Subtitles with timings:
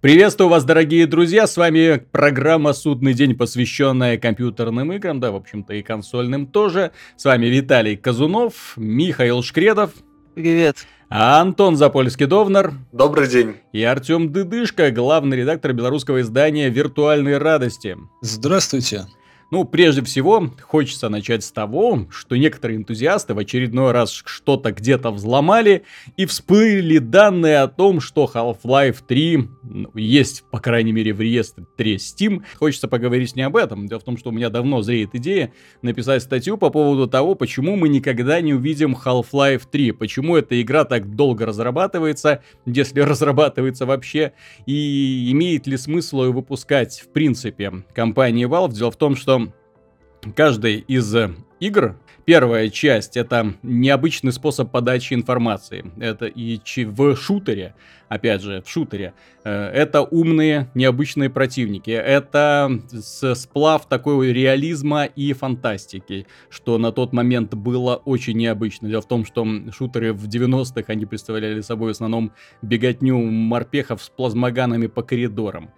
[0.00, 5.74] Приветствую вас, дорогие друзья, с вами программа «Судный день», посвященная компьютерным играм, да, в общем-то,
[5.74, 6.92] и консольным тоже.
[7.16, 9.90] С вами Виталий Казунов, Михаил Шкредов.
[10.36, 10.86] Привет.
[11.10, 12.74] А Антон Запольский-Довнар.
[12.92, 13.56] Добрый день.
[13.72, 17.96] И Артем Дыдышко, главный редактор белорусского издания «Виртуальные радости».
[18.22, 19.06] Здравствуйте.
[19.50, 25.10] Ну, прежде всего, хочется начать с того, что некоторые энтузиасты в очередной раз что-то где-то
[25.10, 25.84] взломали
[26.18, 31.96] и всплыли данные о том, что Half-Life 3 ну, есть, по крайней мере, в реестре
[31.96, 32.42] Steam.
[32.58, 33.86] Хочется поговорить не об этом.
[33.86, 37.76] Дело в том, что у меня давно зреет идея написать статью по поводу того, почему
[37.76, 44.32] мы никогда не увидим Half-Life 3, почему эта игра так долго разрабатывается, если разрабатывается вообще,
[44.66, 48.74] и имеет ли смысл ее выпускать в принципе компании Valve.
[48.74, 49.37] Дело в том, что
[50.34, 51.96] каждой из э, игр
[52.28, 55.90] Первая часть это необычный способ подачи информации.
[55.98, 57.74] Это и в шутере,
[58.10, 61.90] опять же, в шутере, э, это умные, необычные противники.
[61.90, 68.90] Это сплав такой реализма и фантастики, что на тот момент было очень необычно.
[68.90, 74.10] Дело в том, что шутеры в 90-х, они представляли собой в основном беготню морпехов с
[74.10, 75.70] плазмоганами по коридорам.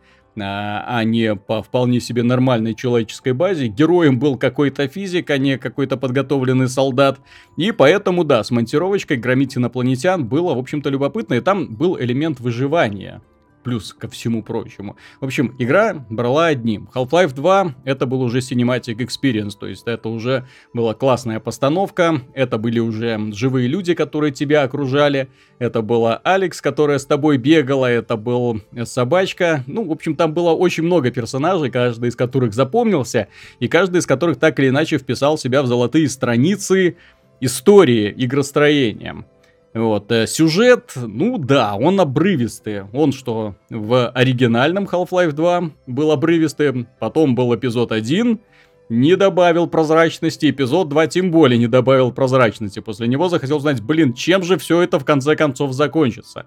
[0.42, 3.66] А, не по вполне себе нормальной человеческой базе.
[3.66, 7.20] Героем был какой-то физик, а не какой-то подготовленный солдат.
[7.56, 11.34] И поэтому, да, с монтировочкой громить инопланетян было, в общем-то, любопытно.
[11.34, 13.22] И там был элемент выживания
[13.62, 14.96] плюс ко всему прочему.
[15.20, 16.88] В общем, игра брала одним.
[16.94, 22.58] Half-Life 2 это был уже Cinematic Experience, то есть это уже была классная постановка, это
[22.58, 28.16] были уже живые люди, которые тебя окружали, это была Алекс, которая с тобой бегала, это
[28.16, 33.68] был собачка, ну, в общем, там было очень много персонажей, каждый из которых запомнился, и
[33.68, 36.96] каждый из которых так или иначе вписал себя в золотые страницы
[37.40, 39.24] истории игростроения.
[39.72, 42.82] Вот, э, сюжет, ну да, он обрывистый.
[42.92, 48.40] Он что, в оригинальном Half-Life 2 был обрывистый, потом был эпизод 1,
[48.88, 52.80] не добавил прозрачности, эпизод 2 тем более не добавил прозрачности.
[52.80, 56.46] После него захотел знать, блин, чем же все это в конце концов закончится.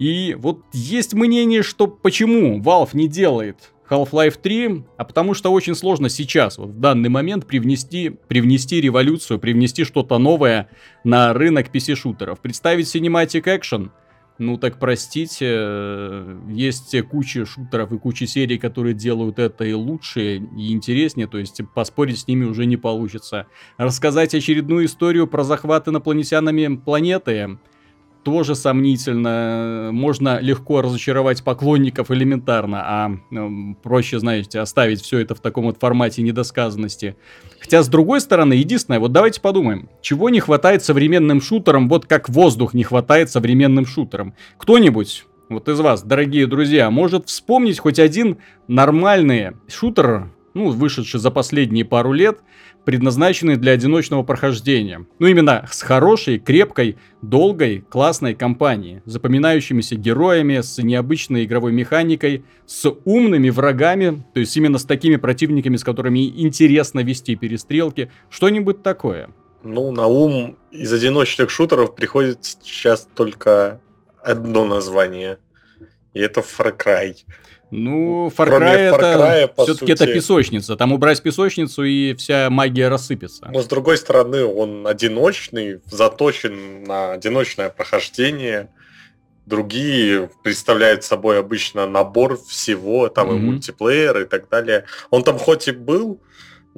[0.00, 5.74] И вот есть мнение, что почему Valve не делает Half-Life 3, а потому что очень
[5.74, 10.68] сложно сейчас, вот в данный момент, привнести, привнести революцию, привнести что-то новое
[11.04, 12.40] на рынок PC-шутеров.
[12.40, 13.90] Представить Cinematic Action,
[14.38, 20.36] ну так простите, э, есть куча шутеров и куча серий, которые делают это и лучше,
[20.36, 23.46] и интереснее, то есть поспорить с ними уже не получится.
[23.78, 27.58] Рассказать очередную историю про захват инопланетянами планеты,
[28.24, 29.90] тоже сомнительно.
[29.92, 33.48] Можно легко разочаровать поклонников элементарно, а э,
[33.82, 37.16] проще, знаете, оставить все это в таком вот формате недосказанности.
[37.60, 42.28] Хотя, с другой стороны, единственное, вот давайте подумаем, чего не хватает современным шутерам, вот как
[42.28, 44.34] воздух не хватает современным шутерам.
[44.58, 48.36] Кто-нибудь вот из вас, дорогие друзья, может вспомнить хоть один
[48.66, 52.40] нормальный шутер, ну, вышедший за последние пару лет,
[52.88, 55.04] предназначенный для одиночного прохождения.
[55.18, 62.90] Ну, именно с хорошей, крепкой, долгой, классной кампанией, запоминающимися героями, с необычной игровой механикой, с
[63.04, 69.28] умными врагами, то есть именно с такими противниками, с которыми интересно вести перестрелки, что-нибудь такое.
[69.62, 73.82] Ну, на ум из одиночных шутеров приходит сейчас только
[74.22, 75.36] одно название.
[76.14, 77.16] И это Far Cry.
[77.70, 80.76] Ну, Far Cry это все-таки это песочница.
[80.76, 83.48] Там убрать песочницу и вся магия рассыпется.
[83.52, 88.70] Но с другой стороны, он одиночный, заточен на одиночное прохождение.
[89.44, 93.36] Другие представляют собой обычно набор всего, там mm-hmm.
[93.36, 94.84] и мультиплеер и так далее.
[95.10, 96.20] Он там хоть и был,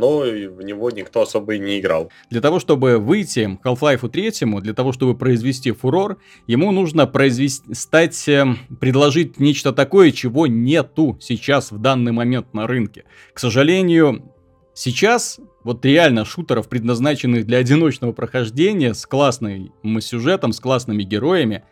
[0.01, 2.11] но в него никто особо и не играл.
[2.31, 8.29] Для того, чтобы выйти Half-Life 3, для того, чтобы произвести фурор, ему нужно произвести, стать,
[8.29, 13.05] эм, предложить нечто такое, чего нету сейчас в данный момент на рынке.
[13.35, 14.33] К сожалению,
[14.73, 21.65] сейчас вот реально шутеров, предназначенных для одиночного прохождения, с классным сюжетом, с классными героями,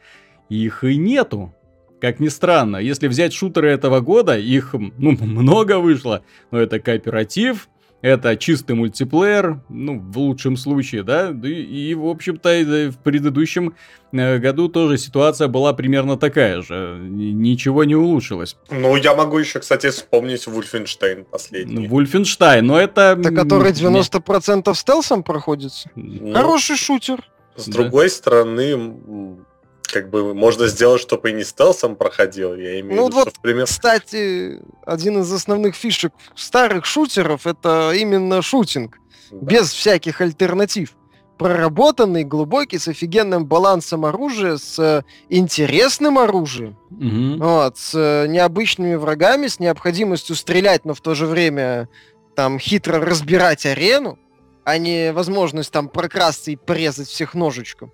[0.50, 1.54] их и нету.
[2.00, 7.68] Как ни странно, если взять шутеры этого года, их ну, много вышло, но это кооператив,
[8.00, 13.74] это чистый мультиплеер, ну, в лучшем случае, да, и, и в общем-то, в предыдущем
[14.12, 18.56] э, году тоже ситуация была примерно такая же, ничего не улучшилось.
[18.70, 21.88] Ну, я могу еще, кстати, вспомнить Вульфенштейн последний.
[21.88, 23.16] Вульфенштейн, но это...
[23.18, 25.90] Это который 90% стелсом проходится?
[25.96, 27.24] Ну, Хороший шутер.
[27.56, 27.72] С да.
[27.72, 29.44] другой стороны,
[29.92, 32.54] как бы можно сделать, чтобы и не стелсом проходил.
[32.54, 33.66] Я имею ну, в виду, вот, что, пример...
[33.66, 38.98] кстати, один из основных фишек старых шутеров это именно шутинг.
[39.30, 39.46] Да.
[39.46, 40.94] Без всяких альтернатив.
[41.36, 47.38] проработанный, глубокий, с офигенным балансом оружия, с интересным оружием, Мгм.
[47.38, 51.88] вот, с э, необычными врагами, с необходимостью стрелять, но в то же время
[52.34, 54.18] там хитро разбирать арену,
[54.64, 57.92] а не возможность там прокрасться и порезать всех ножичком.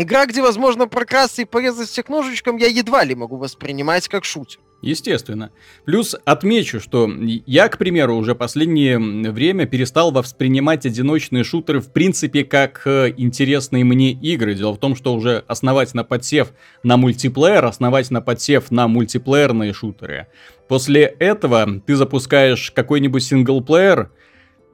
[0.00, 4.60] Игра, где возможно прокрасться и порезать всех ножичком, я едва ли могу воспринимать как шутер.
[4.80, 5.50] Естественно.
[5.86, 12.44] Плюс отмечу, что я, к примеру, уже последнее время перестал воспринимать одиночные шутеры в принципе
[12.44, 14.54] как э, интересные мне игры.
[14.54, 16.52] Дело в том, что уже основательно подсев
[16.84, 20.28] на мультиплеер, основательно подсев на мультиплеерные шутеры.
[20.68, 24.12] После этого ты запускаешь какой-нибудь синглплеер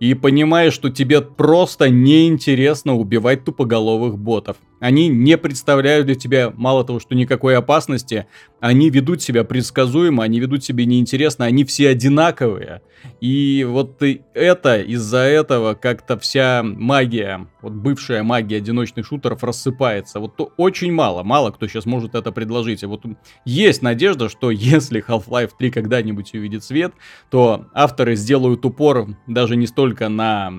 [0.00, 4.58] и понимаешь, что тебе просто неинтересно убивать тупоголовых ботов.
[4.84, 8.26] Они не представляют для тебя, мало того, что никакой опасности,
[8.60, 12.82] они ведут себя предсказуемо, они ведут себя неинтересно, они все одинаковые.
[13.18, 14.02] И вот
[14.34, 20.20] это, из-за этого как-то вся магия, вот бывшая магия одиночных шутеров рассыпается.
[20.20, 22.82] Вот то очень мало, мало кто сейчас может это предложить.
[22.82, 23.06] И вот
[23.46, 26.92] есть надежда, что если Half-Life 3 когда-нибудь увидит свет,
[27.30, 30.52] то авторы сделают упор даже не столько на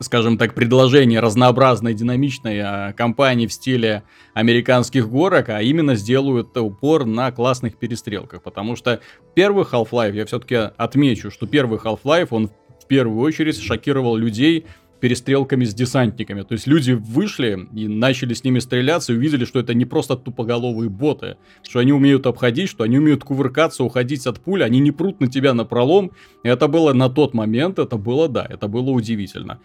[0.00, 4.02] скажем так, предложение разнообразной, динамичной а, компании в стиле
[4.34, 8.42] американских горок, а именно сделают упор на классных перестрелках.
[8.42, 9.00] Потому что
[9.34, 14.66] первый Half-Life, я все-таки отмечу, что первый Half-Life, он в первую очередь шокировал людей
[15.04, 16.44] перестрелками с десантниками.
[16.44, 20.16] То есть люди вышли и начали с ними стреляться и увидели, что это не просто
[20.16, 24.92] тупоголовые боты, что они умеют обходить, что они умеют кувыркаться, уходить от пули, они не
[24.92, 26.12] прут на тебя на пролом.
[26.42, 29.58] И это было на тот момент, это было, да, это было удивительно.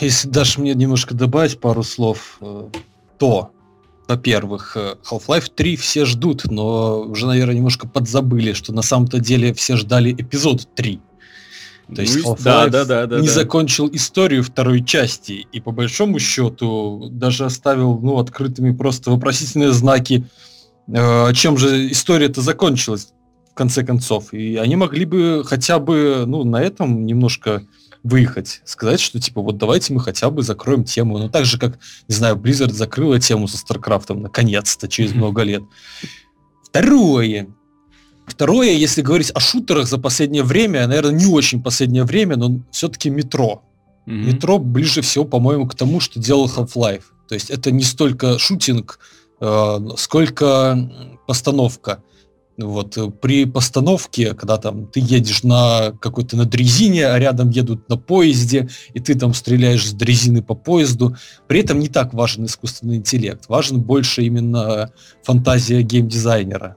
[0.00, 2.68] Если дашь мне немножко добавить пару слов, э,
[3.18, 3.50] то,
[4.06, 9.52] во-первых, э, Half-Life 3 все ждут, но уже, наверное, немножко подзабыли, что на самом-то деле
[9.54, 11.00] все ждали эпизод 3.
[11.92, 13.32] То есть Ну, Half-Life да, да, да, да, не да.
[13.32, 20.26] закончил историю второй части, и по большому счету даже оставил ну, открытыми просто вопросительные знаки,
[20.88, 23.12] э, чем же история-то закончилась
[23.50, 24.32] в конце концов.
[24.32, 27.62] И они могли бы хотя бы ну, на этом немножко
[28.02, 31.18] выехать, сказать, что типа вот давайте мы хотя бы закроем тему.
[31.18, 35.62] Ну так же, как, не знаю, Blizzard закрыла тему со StarCraft'ом наконец-то через много лет.
[36.68, 37.48] Второе.
[38.26, 43.10] Второе, если говорить о шутерах за последнее время, наверное, не очень последнее время, но все-таки
[43.10, 43.62] метро.
[44.06, 44.26] Мгм.
[44.26, 47.04] Метро ближе всего, по-моему, к тому, что делал Half-Life.
[47.28, 48.98] То есть это не столько шутинг,
[49.40, 50.90] э, сколько
[51.26, 52.02] постановка.
[52.56, 57.88] Вот э, при постановке, когда там ты едешь на какой-то на дрезине, а рядом едут
[57.88, 61.16] на поезде, и ты там стреляешь с дрезины по поезду,
[61.48, 64.92] при этом не так важен искусственный интеллект, важен больше именно
[65.22, 66.76] фантазия геймдизайнера.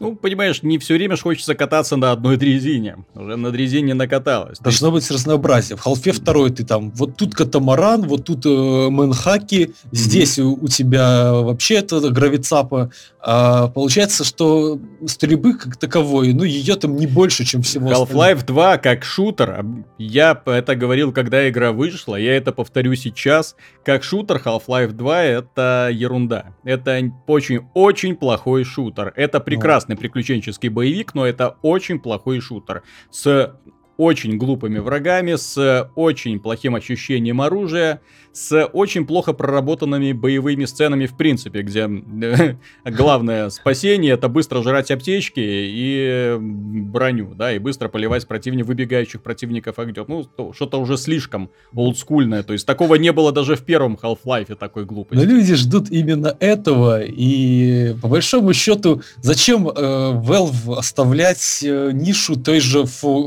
[0.00, 2.98] Ну, понимаешь, не все время хочется кататься на одной дрезине.
[3.14, 4.58] Уже на дрезине накаталась.
[4.58, 5.76] Должно быть разнообразие.
[5.76, 10.68] В Халфе второй ты там, вот тут катамаран, вот тут э, мэнхаки, здесь у, у
[10.68, 12.90] тебя вообще это гравицапа.
[13.28, 17.90] А получается, что стрельбы как таковой, ну ее там не больше, чем всего.
[17.90, 19.66] Half-Life 2 как шутер,
[19.98, 23.56] я это говорил, когда игра вышла, я это повторю сейчас.
[23.84, 26.54] Как шутер Half-Life 2 это ерунда.
[26.62, 29.12] Это очень-очень плохой шутер.
[29.16, 32.84] Это прекрасный приключенческий боевик, но это очень плохой шутер.
[33.10, 33.58] С
[33.96, 38.00] очень глупыми врагами, с очень плохим ощущением оружия,
[38.32, 41.88] с очень плохо проработанными боевыми сценами в принципе, где
[42.22, 42.54] э,
[42.90, 49.78] главное спасение это быстро жрать аптечки и броню, да, и быстро поливать противник, выбегающих противников
[49.78, 50.04] огнем.
[50.08, 54.54] Ну, то- что-то уже слишком олдскульное, то есть такого не было даже в первом Half-Life
[54.56, 55.24] такой Но глупости.
[55.24, 62.60] люди ждут именно этого, и по большому счету, зачем э, Valve оставлять э, нишу той
[62.60, 63.26] же Fo-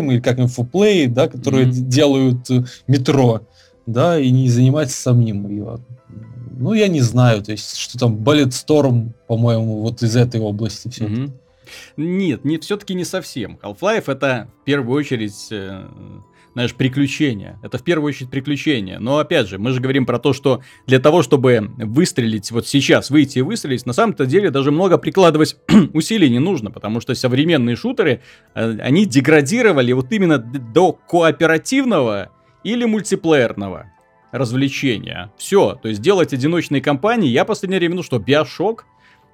[0.00, 3.42] Fogame, или как Foplay, да, которые д- делают э, метро,
[3.86, 5.78] да, и не заниматься самим ее.
[6.58, 11.04] Ну, я не знаю, то есть, что там, Bulletstorm, по-моему, вот из этой области все.
[11.04, 11.32] Мгм.
[11.96, 13.58] Нет, не, все-таки не совсем.
[13.62, 15.86] Half-Life это в первую очередь, э,
[16.54, 17.58] знаешь, приключения.
[17.62, 18.98] Это в первую очередь приключения.
[18.98, 23.10] Но опять же, мы же говорим про то, что для того, чтобы выстрелить вот сейчас,
[23.10, 25.56] выйти и выстрелить, на самом-то деле даже много прикладывать
[25.92, 28.22] усилий не нужно, потому что современные шутеры,
[28.54, 32.30] э, они деградировали вот именно до кооперативного
[32.64, 33.90] или мультиплеерного
[34.32, 35.32] развлечения.
[35.36, 38.86] Все, то есть делать одиночные кампании, я последнее время, ну что, Биошок,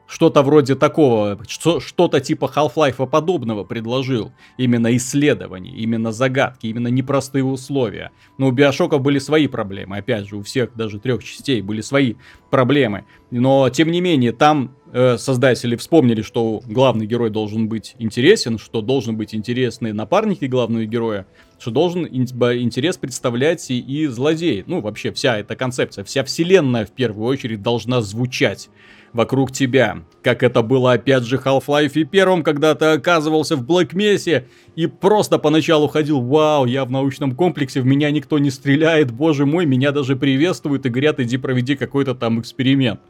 [0.06, 4.32] что-то вроде такого, что-то типа Half-Life подобного предложил.
[4.56, 8.12] Именно исследования, именно загадки, именно непростые условия.
[8.38, 9.98] Но у Биошока были свои проблемы.
[9.98, 12.14] Опять же, у всех даже трех частей были свои
[12.50, 13.04] проблемы.
[13.30, 18.82] Но, тем не менее, там э, создатели вспомнили, что главный герой должен быть интересен, что
[18.82, 21.26] должен быть интересны напарники главного героя,
[21.58, 24.62] что должен интерес представлять и, и злодей.
[24.66, 28.70] Ну, вообще, вся эта концепция, вся вселенная в первую очередь должна звучать
[29.16, 29.98] вокруг тебя.
[30.22, 34.46] Как это было опять же Half-Life и первом, когда ты оказывался в Блэк Мессе
[34.76, 39.46] и просто поначалу ходил, вау, я в научном комплексе, в меня никто не стреляет, боже
[39.46, 43.00] мой, меня даже приветствуют и говорят, иди проведи какой-то там эксперимент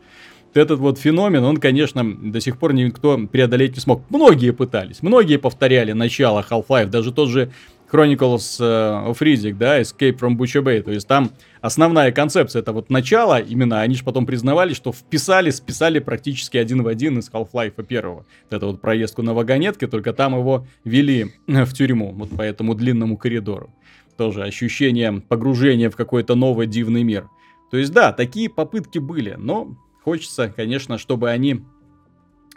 [0.57, 4.03] этот вот феномен, он, конечно, до сих пор никто преодолеть не смог.
[4.09, 7.53] Многие пытались, многие повторяли начало Half-Life, даже тот же
[7.91, 10.83] Chronicles э, of Riddick, да, Escape from Butcher Bay.
[10.83, 15.51] То есть там основная концепция это вот начало, именно они же потом признавали, что вписали,
[15.51, 18.27] списали практически один в один из Half-Life первого.
[18.51, 23.17] Это вот проездку на вагонетке, только там его вели в тюрьму, вот по этому длинному
[23.17, 23.71] коридору.
[24.17, 27.29] Тоже ощущение погружения в какой-то новый дивный мир.
[27.71, 31.63] То есть да, такие попытки были, но хочется, конечно, чтобы они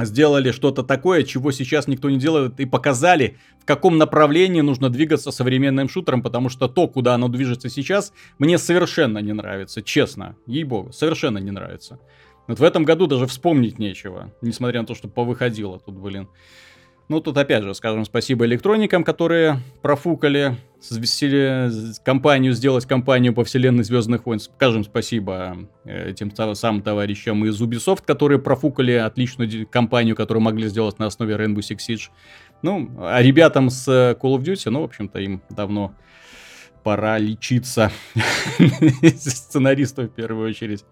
[0.06, 5.32] сделали что-то такое, чего сейчас никто не делает, и показали, в каком направлении нужно двигаться
[5.32, 10.92] современным шутером, потому что то, куда оно движется сейчас, мне совершенно не нравится, честно, ей-богу,
[10.92, 12.00] совершенно не нравится.
[12.48, 16.28] Вот в этом году даже вспомнить нечего, несмотря на то, что повыходило тут, блин.
[17.10, 20.58] Ну, тут опять же, скажем спасибо электроникам, которые профукали,
[22.06, 24.40] компанию, сделать компанию по вселенной Звездных войн.
[24.40, 31.00] Скажем спасибо э, этим самым товарищам из Ubisoft, которые профукали отличную компанию, которую могли сделать
[31.00, 32.10] на основе Rainbow Six Siege.
[32.62, 35.96] Ну, а ребятам с Call of Duty, ну, в общем-то, им давно
[36.84, 37.92] пора лечиться.
[39.04, 40.86] Сценаристов в первую очередь.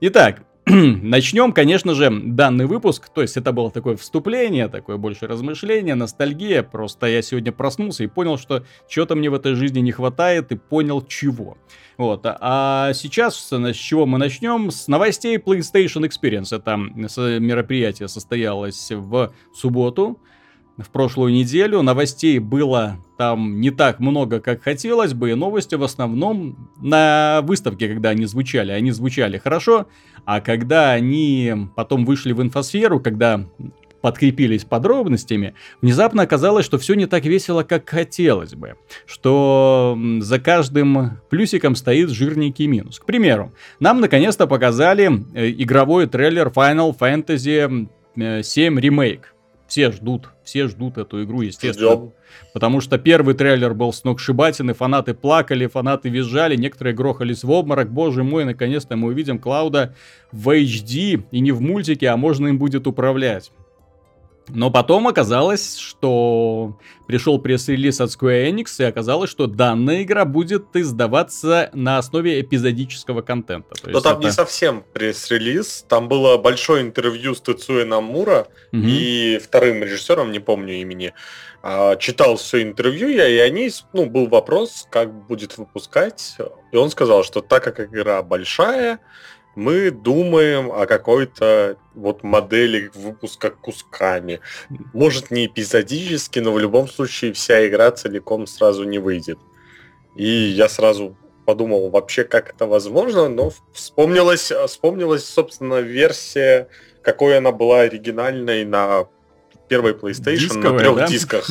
[0.00, 5.94] Итак, Начнем, конечно же, данный выпуск, то есть это было такое вступление, такое больше размышление,
[5.94, 10.52] ностальгия, просто я сегодня проснулся и понял, что чего-то мне в этой жизни не хватает
[10.52, 11.58] и понял чего.
[11.98, 14.70] Вот, а сейчас с чего мы начнем?
[14.70, 16.56] С новостей PlayStation Experience.
[16.56, 20.18] Это мероприятие состоялось в субботу,
[20.76, 21.82] в прошлую неделю.
[21.82, 27.88] Новостей было там не так много, как хотелось бы, и новости в основном на выставке,
[27.88, 29.86] когда они звучали, они звучали хорошо,
[30.24, 33.46] а когда они потом вышли в инфосферу, когда
[34.00, 38.74] подкрепились подробностями, внезапно оказалось, что все не так весело, как хотелось бы.
[39.06, 42.98] Что за каждым плюсиком стоит жирненький минус.
[42.98, 47.88] К примеру, нам наконец-то показали э, игровой трейлер Final Fantasy
[48.42, 49.22] 7 Remake
[49.74, 51.96] все ждут, все ждут эту игру, естественно.
[51.96, 52.12] Ждем.
[52.52, 57.90] Потому что первый трейлер был сногсшибательный, фанаты плакали, фанаты визжали, некоторые грохались в обморок.
[57.90, 59.92] Боже мой, наконец-то мы увидим Клауда
[60.30, 63.50] в HD, и не в мультике, а можно им будет управлять.
[64.48, 70.74] Но потом оказалось, что пришел пресс-релиз от Square Enix, и оказалось, что данная игра будет
[70.74, 73.74] издаваться на основе эпизодического контента.
[73.82, 74.26] То Но там это...
[74.26, 78.82] не совсем пресс-релиз, там было большое интервью с Тецуэ Намура угу.
[78.82, 81.14] и вторым режиссером, не помню имени.
[81.62, 86.36] А, читал все интервью я, и они, ну, был вопрос, как будет выпускать,
[86.72, 89.00] и он сказал, что так как игра большая,
[89.54, 94.40] мы думаем о какой-то вот модели выпуска кусками.
[94.92, 99.38] Может не эпизодически, но в любом случае вся игра целиком сразу не выйдет.
[100.16, 106.68] И я сразу подумал, вообще как это возможно, но вспомнилась, вспомнилась, собственно, версия,
[107.02, 109.06] какой она была оригинальной на
[109.68, 111.06] первой PlayStation Дисковая, на трех да?
[111.06, 111.48] дисках.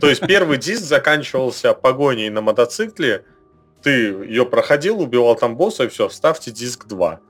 [0.00, 3.24] То есть первый диск заканчивался погоней на мотоцикле,
[3.82, 7.20] ты ее проходил, убивал там босса, и все, ставьте диск 2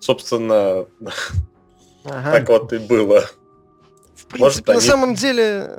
[0.00, 0.86] собственно,
[2.04, 2.32] ага.
[2.32, 3.24] так вот и было.
[4.14, 4.82] В принципе, Может, на они...
[4.82, 5.70] самом деле,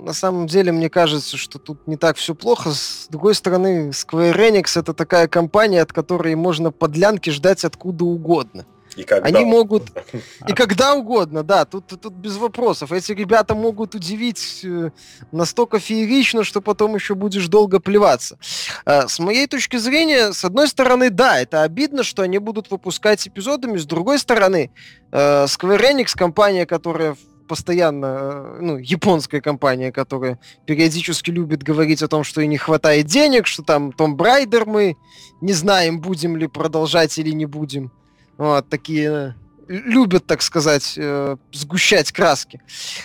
[0.00, 2.70] на самом деле, мне кажется, что тут не так все плохо.
[2.70, 8.66] С другой стороны, Square Enix это такая компания, от которой можно подлянки ждать откуда угодно.
[8.98, 9.92] И когда Они могут...
[10.48, 12.90] И когда угодно, да, тут, тут без вопросов.
[12.90, 14.90] Эти ребята могут удивить э,
[15.30, 18.38] настолько феерично, что потом еще будешь долго плеваться.
[18.84, 23.24] А, с моей точки зрения, с одной стороны, да, это обидно, что они будут выпускать
[23.28, 24.72] эпизодами, с другой стороны,
[25.12, 32.08] э, Square Enix, компания, которая постоянно, э, ну, японская компания, которая периодически любит говорить о
[32.08, 34.96] том, что ей не хватает денег, что там Том Брайдер мы
[35.40, 37.92] не знаем, будем ли продолжать или не будем.
[38.38, 39.34] Вот, такие
[39.68, 42.60] любят, так сказать, э, сгущать краски.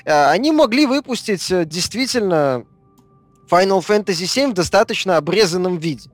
[0.06, 2.66] Э, они могли выпустить э, действительно
[3.50, 6.10] Final Fantasy VII в достаточно обрезанном виде.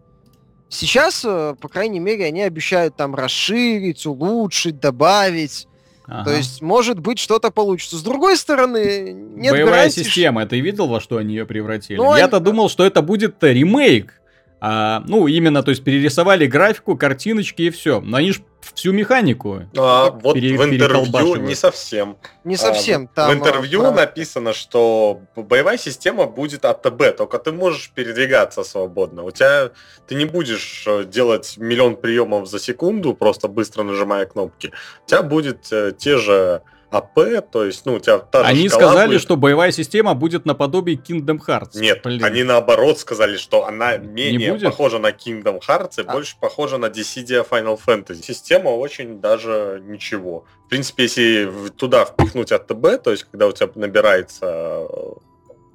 [0.67, 5.67] Сейчас, по крайней мере, они обещают там расширить, улучшить, добавить.
[6.05, 6.25] Ага.
[6.25, 7.97] То есть, может быть, что-то получится.
[7.97, 11.97] С другой стороны, нет Боевая гарантии, система, ты видел, во что они ее превратили?
[11.97, 12.45] Ну, Я-то они...
[12.45, 14.13] думал, что это будет ремейк.
[14.61, 18.01] А, ну, именно, то есть перерисовали графику, картиночки и все.
[18.01, 18.41] Но они же
[18.73, 19.63] всю механику.
[19.77, 22.17] А, вот пере, в интервью не совсем.
[22.43, 23.09] Не совсем.
[23.13, 28.63] А, там, в интервью а, написано, что боевая система будет АТБ, только ты можешь передвигаться
[28.63, 29.23] свободно.
[29.23, 29.71] У тебя
[30.07, 34.71] ты не будешь э, делать миллион приемов за секунду, просто быстро нажимая кнопки.
[35.05, 39.09] У тебя будет э, те же АП, то есть, ну, у тебя та Они сказали,
[39.09, 39.21] будет...
[39.21, 41.79] что боевая система будет наподобие Kingdom Hearts.
[41.79, 42.23] Нет, Блин.
[42.23, 46.11] они наоборот сказали, что она менее похожа на Kingdom Hearts и а.
[46.11, 48.23] больше похожа на Dissidia Final Fantasy.
[48.23, 50.45] Система очень даже ничего.
[50.65, 54.87] В принципе, если туда впихнуть АТБ, то есть, когда у тебя набирается э,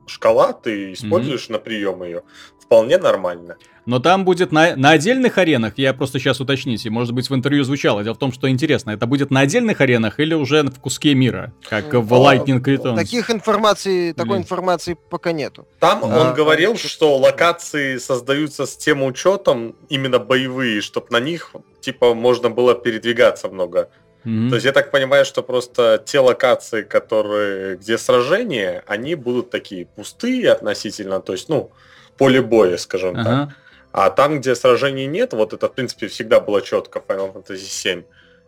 [0.07, 1.53] шкала, ты используешь mm-hmm.
[1.53, 2.23] на прием ее,
[2.65, 3.57] вполне нормально.
[3.87, 7.65] Но там будет на, на отдельных аренах, я просто сейчас уточните, может быть в интервью
[7.65, 8.03] звучало.
[8.03, 11.53] Дело в том, что интересно, это будет на отдельных аренах или уже в куске мира,
[11.69, 12.97] как в Lightning Returns?
[12.97, 15.67] Таких информаций, такой информации пока нету.
[15.81, 21.53] Там а, он говорил, что локации создаются с тем учетом, именно боевые, чтобы на них
[21.81, 23.91] типа можно было передвигаться много.
[24.25, 24.49] Mm-hmm.
[24.49, 29.85] То есть я так понимаю, что просто те локации, которые, где сражения, они будут такие
[29.85, 31.71] пустые относительно, то есть, ну,
[32.17, 33.25] поле боя, скажем uh-huh.
[33.25, 33.49] так.
[33.93, 37.95] А там, где сражений нет, вот это, в принципе, всегда было четко в Final Fantasy
[37.95, 38.05] VII.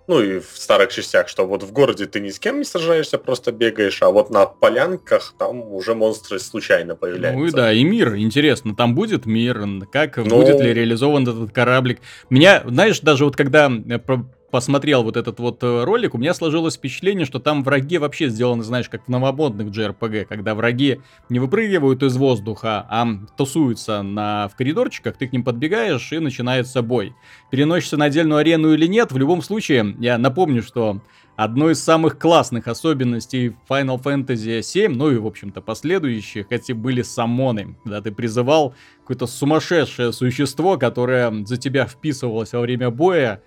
[0.09, 3.19] Ну и в старых частях, что вот в городе ты ни с кем не сражаешься,
[3.19, 7.39] просто бегаешь, а вот на полянках там уже монстры случайно появляются.
[7.39, 10.37] Ну и да, и мир, интересно, там будет мир, как ну...
[10.37, 12.01] будет ли реализован этот кораблик.
[12.31, 13.99] Меня, знаешь, даже вот когда э,
[14.51, 18.63] посмотрел вот этот вот э, ролик, у меня сложилось впечатление, что там враги вообще сделаны,
[18.63, 24.57] знаешь, как в новомодных JRPG, когда враги не выпрыгивают из воздуха, а тусуются на, в
[24.57, 27.15] коридорчиках, ты к ним подбегаешь и начинается бой.
[27.51, 31.01] Переносишься на отдельную арену или нет, в любом случае, я напомню, что
[31.37, 37.03] одной из самых классных особенностей Final Fantasy VII, ну и, в общем-то, последующих, эти были
[37.03, 43.43] самоны, когда ты призывал какое-то сумасшедшее существо, которое за тебя вписывалось во время боя,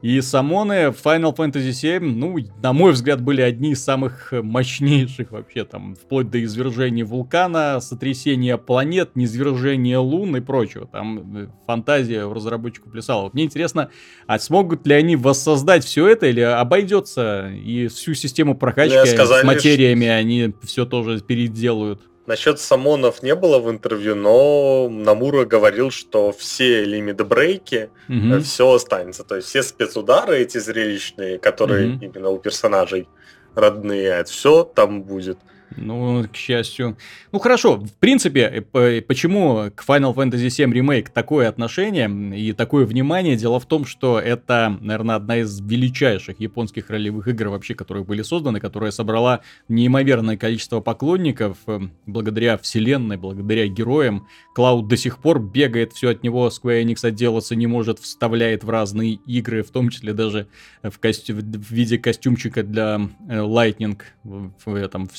[0.00, 5.30] и самоны в Final Fantasy VII, ну, на мой взгляд, были одни из самых мощнейших
[5.30, 10.86] вообще, там, вплоть до извержения вулкана, сотрясения планет, низвержения лун и прочего.
[10.86, 13.30] Там э, фантазия у разработчиков плясала.
[13.32, 13.90] Мне интересно,
[14.26, 19.44] а смогут ли они воссоздать все это или обойдется и всю систему прокачки сказали, с
[19.44, 20.14] материями что...
[20.14, 22.00] они все тоже переделают?
[22.26, 28.34] Насчет самонов не было в интервью, но Намура говорил, что все лимит-брейки, угу.
[28.34, 29.24] Э, все останется.
[29.24, 32.04] То есть все спецудары эти зрелищные, которые угу.
[32.04, 33.08] именно у персонажей
[33.54, 35.38] родные, это все там будет.
[35.76, 36.96] Ну, к счастью.
[37.30, 38.64] Ну, хорошо, в принципе,
[39.06, 42.08] почему к Final Fantasy VII Remake такое отношение
[42.38, 43.36] и такое внимание?
[43.36, 48.22] Дело в том, что это, наверное, одна из величайших японских ролевых игр вообще, которые были
[48.22, 54.26] созданы, которая собрала неимоверное количество поклонников э, благодаря вселенной, благодаря героям.
[54.54, 58.70] Клауд до сих пор бегает, все от него Square Enix отделаться не может, вставляет в
[58.70, 60.46] разные игры, в том числе даже
[60.82, 61.34] в, костю...
[61.34, 65.16] в виде костюмчика для э, Lightning в, этом в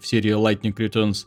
[0.00, 1.26] в серии Lightning Returns.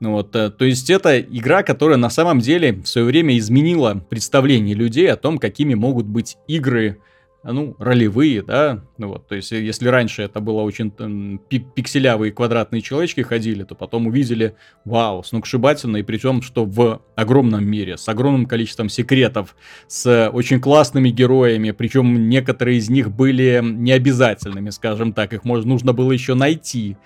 [0.00, 4.02] Ну вот, э, то есть это игра, которая на самом деле в свое время изменила
[4.08, 7.00] представление людей о том, какими могут быть игры
[7.42, 12.82] ну, ролевые, да, ну вот, то есть, если раньше это было очень там, пикселявые квадратные
[12.82, 18.44] человечки ходили, то потом увидели, вау, сногсшибательно, и причем, что в огромном мире, с огромным
[18.44, 19.56] количеством секретов,
[19.88, 25.92] с очень классными героями, причем некоторые из них были необязательными, скажем так, их можно, нужно
[25.94, 26.98] было еще найти,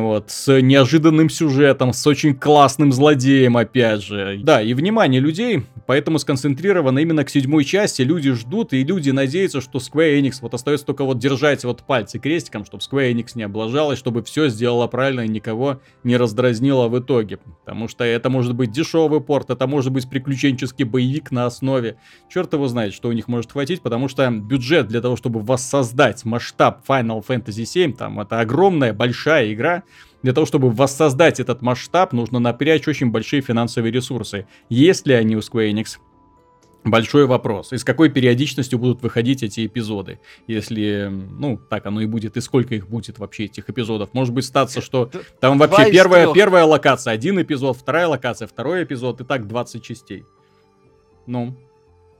[0.00, 4.40] вот, с неожиданным сюжетом, с очень классным злодеем, опять же.
[4.42, 8.02] Да, и внимание людей, поэтому сконцентрировано именно к седьмой части.
[8.02, 12.18] Люди ждут, и люди надеются, что Square Enix вот остается только вот держать вот пальцы
[12.18, 16.98] крестиком, чтобы Square Enix не облажалась, чтобы все сделала правильно и никого не раздразнило в
[16.98, 17.38] итоге.
[17.64, 21.96] Потому что это может быть дешевый порт, это может быть приключенческий боевик на основе.
[22.32, 26.24] Черт его знает, что у них может хватить, потому что бюджет для того, чтобы воссоздать
[26.24, 29.81] масштаб Final Fantasy VII, там, это огромная, большая игра,
[30.22, 34.46] для того, чтобы воссоздать этот масштаб, нужно напрячь очень большие финансовые ресурсы.
[34.68, 35.98] Есть ли они у Square Enix?
[36.84, 37.72] Большой вопрос.
[37.72, 40.18] И с какой периодичностью будут выходить эти эпизоды?
[40.48, 42.36] Если, ну, так оно и будет.
[42.36, 44.12] И сколько их будет вообще, этих эпизодов?
[44.14, 49.20] Может быть, статься, что там вообще первая, первая локация, один эпизод, вторая локация, второй эпизод,
[49.20, 50.24] и так 20 частей.
[51.26, 51.56] Ну.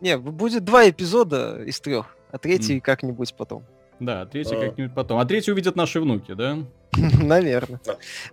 [0.01, 2.81] Не, будет два эпизода из трех, а третий mm.
[2.83, 3.64] как-нибудь потом.
[4.02, 4.60] Да, третий а.
[4.60, 5.18] как-нибудь потом.
[5.18, 6.58] А третий увидят наши внуки, да?
[6.96, 7.80] Наверное.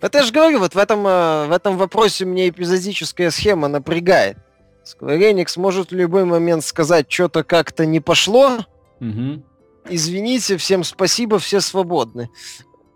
[0.01, 4.38] Вот я же говорю, вот в этом, э, в этом вопросе мне эпизодическая схема напрягает.
[4.84, 8.65] Square Enix может в любой момент сказать, что-то как-то не пошло,
[9.91, 12.29] Извините, всем спасибо, все свободны.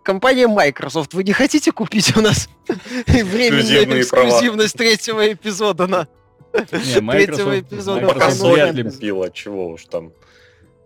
[0.04, 2.48] Компания Microsoft, вы не хотите купить у нас
[3.06, 6.08] временную эксклюзивность третьего эпизода на
[6.52, 8.06] третьего эпизода?
[8.06, 10.12] Пока Sony купила, чего уж там.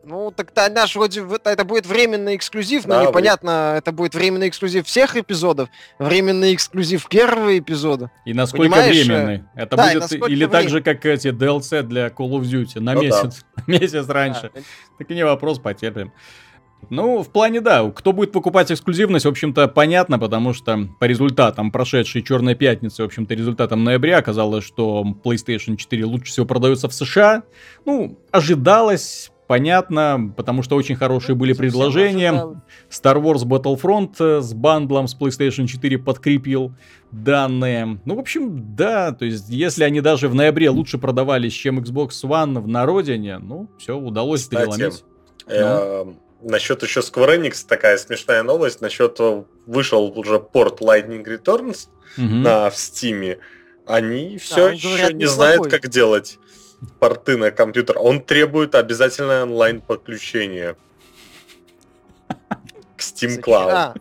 [0.09, 3.79] Ну, так то наш вроде это будет временный эксклюзив, но да, непонятно, вы...
[3.79, 5.69] это будет временный эксклюзив всех эпизодов,
[5.99, 8.11] временный эксклюзив первого эпизода.
[8.25, 9.07] И насколько Понимаешь?
[9.07, 9.45] временный?
[9.55, 10.51] Это да, будет или времен...
[10.51, 13.63] так же, как эти DLC для Call of Duty на ну, месяц, да.
[13.67, 14.51] месяц раньше.
[14.55, 14.61] Да.
[14.97, 16.11] Так и не вопрос, потерпим.
[16.89, 21.71] Ну, в плане, да, кто будет покупать эксклюзивность, в общем-то, понятно, потому что по результатам
[21.71, 26.95] прошедшей Черной Пятницы, в общем-то, результатам ноября оказалось, что PlayStation 4 лучше всего продается в
[26.95, 27.43] США.
[27.85, 32.33] Ну, ожидалось, понятно, потому что очень хорошие были предложения.
[32.89, 36.73] Star Wars Battlefront э, с бандлом с PlayStation 4 подкрепил
[37.11, 37.99] данные.
[38.05, 42.11] Ну, в общем, да, то есть, если они даже в ноябре лучше продавались, чем Xbox
[42.23, 45.05] One в народине, ну, все, удалось Кстати, переломить.
[45.49, 46.17] Э, ну.
[46.43, 48.81] Насчет еще Square Enix такая смешная новость.
[48.81, 52.27] Насчет э, вышел уже порт Lightning Returns угу.
[52.27, 53.39] на в Steam.
[53.87, 56.39] Они все да, еще говорят, не знают, как делать
[56.99, 57.97] порты на компьютер.
[57.99, 60.77] Он требует обязательное онлайн подключение
[62.97, 63.71] к Steam Cloud.
[63.71, 63.95] А,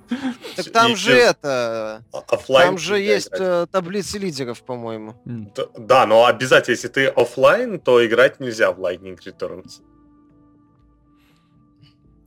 [0.55, 2.03] так там же это...
[2.11, 3.41] Оффлайн там же есть играть.
[3.41, 5.15] Э, таблицы лидеров, по-моему.
[5.25, 9.81] Да, да, но обязательно, если ты офлайн, то играть нельзя в Lightning Returns.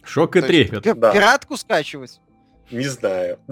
[0.02, 0.98] Шок и трепет.
[0.98, 1.12] Да.
[1.12, 2.20] Пиратку скачивать?
[2.70, 3.38] Не знаю.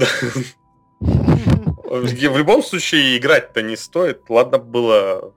[1.01, 4.29] В любом случае играть-то не стоит.
[4.29, 5.33] Ладно было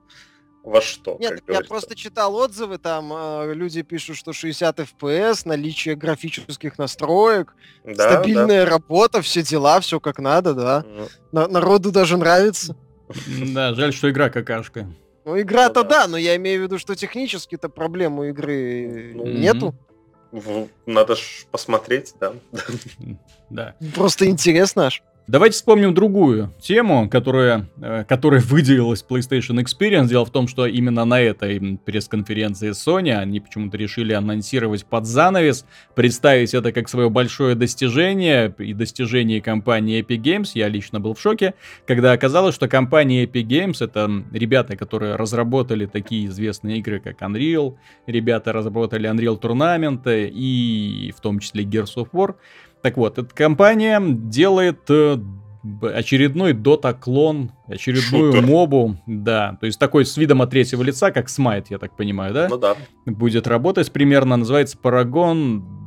[0.63, 1.17] во что.
[1.19, 7.55] Нет, я просто читал отзывы, там э, люди пишут, что 60 FPS, наличие графических настроек,
[7.83, 8.71] да, стабильная да.
[8.71, 10.85] работа, все дела, все как надо, да.
[10.85, 11.09] Mm.
[11.31, 12.75] На народу даже нравится.
[13.53, 14.87] Да, жаль, что игра какашка.
[15.25, 19.25] Ну, игра-то ну да, но я имею в виду, что технически-то проблем у игры ну,
[19.25, 19.75] нету.
[20.85, 22.33] Надо ж посмотреть, да.
[23.49, 23.75] Да.
[23.93, 25.03] Просто интересно аж.
[25.31, 30.09] Давайте вспомним другую тему, которая, э, которая выделилась PlayStation Experience.
[30.09, 35.65] Дело в том, что именно на этой пресс-конференции Sony они почему-то решили анонсировать под занавес,
[35.95, 40.49] представить это как свое большое достижение и достижение компании Epic Games.
[40.53, 41.53] Я лично был в шоке,
[41.87, 47.77] когда оказалось, что компания Epic Games это ребята, которые разработали такие известные игры, как Unreal,
[48.05, 52.35] ребята разработали Unreal Tournament и в том числе Gears of War.
[52.81, 55.17] Так вот, эта компания делает э,
[55.81, 58.45] очередной дота-клон, очередную Шутер.
[58.45, 62.33] мобу, да, то есть такой с видом от третьего лица, как Смайт, я так понимаю,
[62.33, 62.47] да?
[62.49, 62.75] Ну да.
[63.05, 65.80] Будет работать примерно, называется Парагон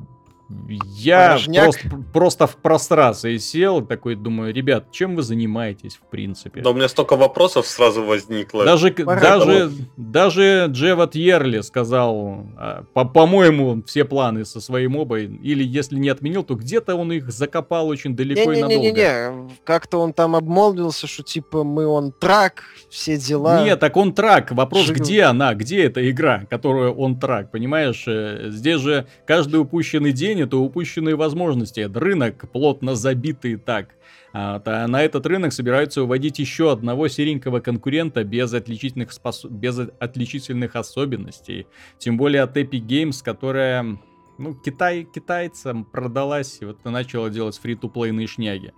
[0.48, 6.60] я просто, просто в прострации сел, такой думаю, ребят, чем вы занимаетесь в принципе?
[6.60, 8.64] Да у меня столько вопросов сразу возникло.
[8.64, 15.64] Даже, даже, даже Джеват Ерли сказал, а, по- по-моему, все планы со своей мобой, или
[15.64, 18.82] если не отменил, то где-то он их закопал очень далеко не, и надолго.
[18.82, 23.64] Не-не-не, как-то он там обмолвился, что типа мы он трак, все дела.
[23.64, 24.98] Нет, так он трак, вопрос, Жив...
[24.98, 28.04] где она, где эта игра, которую он трак, понимаешь?
[28.06, 31.80] Э, здесь же каждый упущенный день это упущенные возможности.
[31.80, 33.94] Это рынок плотно забитый так.
[34.32, 39.44] А, на этот рынок собираются уводить еще одного серенького конкурента без отличительных, спос...
[39.44, 41.66] без отличительных особенностей.
[41.98, 43.98] Тем более от Epic Games, которая
[44.38, 48.72] ну, Китай, китайцам продалась и вот начала делать фри-то-плейные шняги.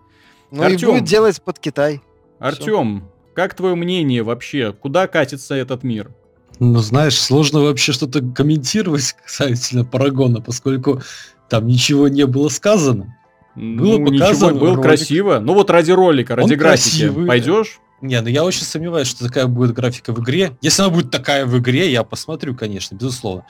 [0.51, 2.03] Ну Артём, и будет делать под Китай.
[2.39, 4.73] Артем, как твое мнение вообще?
[4.73, 6.11] Куда катится этот мир?
[6.59, 11.03] Ну, знаешь, сложно вообще что-то комментировать касательно Парагона, поскольку
[11.49, 13.17] там ничего не было сказано.
[13.55, 14.53] Было ну, показано.
[14.53, 15.39] Ничего, было красиво.
[15.39, 16.89] Ну вот ради ролика, ради Он графики.
[16.89, 17.27] Красивый.
[17.27, 17.81] Пойдешь?
[18.03, 20.57] Не, ну я очень сомневаюсь, что такая будет графика в игре.
[20.61, 23.47] Если она будет такая в игре, я посмотрю, конечно, безусловно.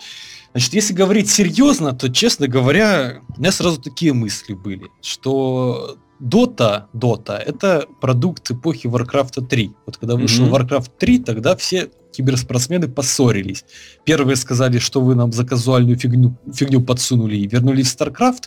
[0.52, 6.88] Значит, если говорить серьезно, то, честно говоря, у меня сразу такие мысли были, что Дота,
[6.92, 9.72] Дота, это продукт эпохи Warcraft 3.
[9.84, 10.68] Вот когда вышел mm-hmm.
[10.68, 13.64] Warcraft 3, тогда все киберспортсмены поссорились.
[14.04, 18.44] Первые сказали, что вы нам за казуальную фигню, фигню подсунули и вернулись в StarCraft,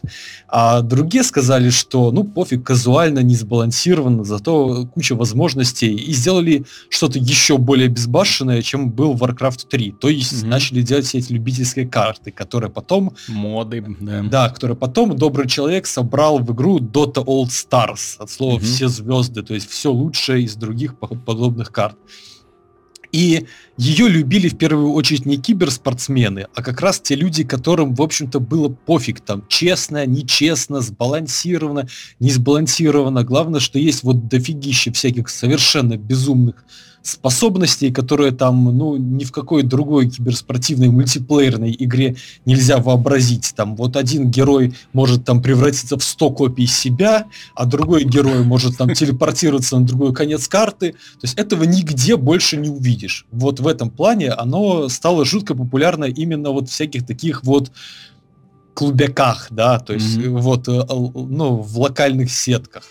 [0.48, 7.20] а другие сказали, что ну пофиг, казуально, не сбалансировано, зато куча возможностей, и сделали что-то
[7.20, 9.92] еще более безбашенное, чем был Warcraft 3.
[10.00, 10.48] То есть mm-hmm.
[10.48, 13.14] начали делать все эти любительские карты, которые потом...
[13.28, 14.24] Моды, да.
[14.24, 18.64] Да, которые потом добрый человек собрал в игру Dota All Stars, от слова mm-hmm.
[18.64, 21.98] все звезды, то есть все лучшее из других подобных карт.
[23.12, 28.02] И ее любили в первую очередь не киберспортсмены, а как раз те люди, которым, в
[28.02, 31.88] общем-то, было пофиг, там, честно, нечестно, сбалансировано,
[32.20, 33.24] не сбалансировано.
[33.24, 36.66] Главное, что есть вот дофигище всяких совершенно безумных
[37.02, 43.54] способностей, которые там, ну, ни в какой другой киберспортивной мультиплеерной игре нельзя вообразить.
[43.56, 48.78] Там вот один герой может там превратиться в 100 копий себя, а другой герой может
[48.78, 50.92] там телепортироваться на другой конец карты.
[50.92, 53.26] То есть этого нигде больше не увидишь.
[53.32, 57.72] Вот в этом плане оно стало жутко популярно именно вот всяких таких вот
[58.74, 60.38] клубяках, да, то есть mm-hmm.
[60.38, 62.84] вот, э, ну, в локальных сетках.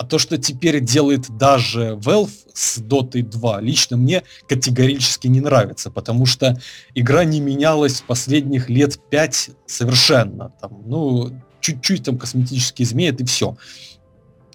[0.00, 5.90] А то, что теперь делает даже Valve с Dota 2, лично мне категорически не нравится,
[5.90, 6.58] потому что
[6.94, 10.54] игра не менялась последних лет пять совершенно.
[10.58, 13.58] Там, ну, чуть-чуть там косметически изменят и все.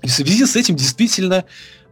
[0.01, 1.45] И в связи с этим действительно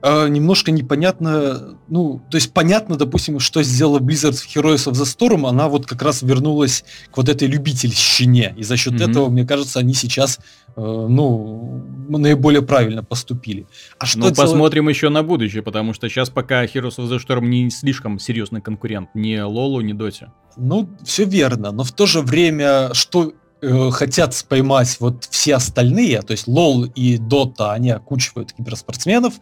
[0.04, 5.06] э, немножко непонятно, ну, то есть понятно, допустим, что сделала Blizzard в Heroes of the
[5.06, 9.10] Storm, она вот как раз вернулась к вот этой любительщине, и за счет mm-hmm.
[9.10, 10.40] этого, мне кажется, они сейчас,
[10.76, 13.66] э, ну, наиболее правильно поступили.
[13.98, 14.38] А что ну, делать...
[14.38, 18.62] посмотрим еще на будущее, потому что сейчас пока Heroes of the Storm не слишком серьезный
[18.62, 20.32] конкурент ни Лолу, ни Доте.
[20.58, 26.22] Ну, все верно, но в то же время, что э, хотят поймать вот все остальные,
[26.24, 29.36] то есть LoL и Dota, они окучивают киберспортсменов,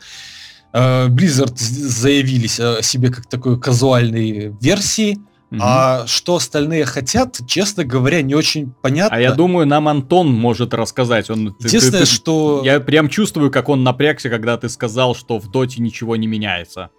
[0.73, 5.17] Blizzard заявились о себе как такой казуальной версии,
[5.51, 5.60] Угу.
[5.62, 9.17] А что остальные хотят, честно говоря, не очень понятно.
[9.17, 11.29] А я думаю, нам Антон может рассказать.
[11.29, 12.62] Он, Единственное, ты, ты, что...
[12.63, 16.89] Я прям чувствую, как он напрягся, когда ты сказал, что в Доте ничего не меняется.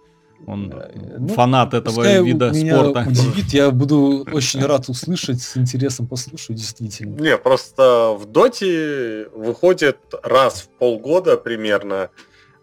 [0.45, 3.05] Он э, ну, фанат этого вида меня спорта.
[3.07, 7.19] удивит, я буду очень рад услышать, с интересом послушаю, действительно.
[7.19, 12.09] Не, просто в Доте выходит раз в полгода примерно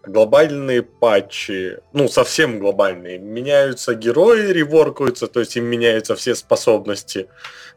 [0.03, 7.27] глобальные патчи, ну, совсем глобальные, меняются герои, реворкаются, то есть им меняются все способности,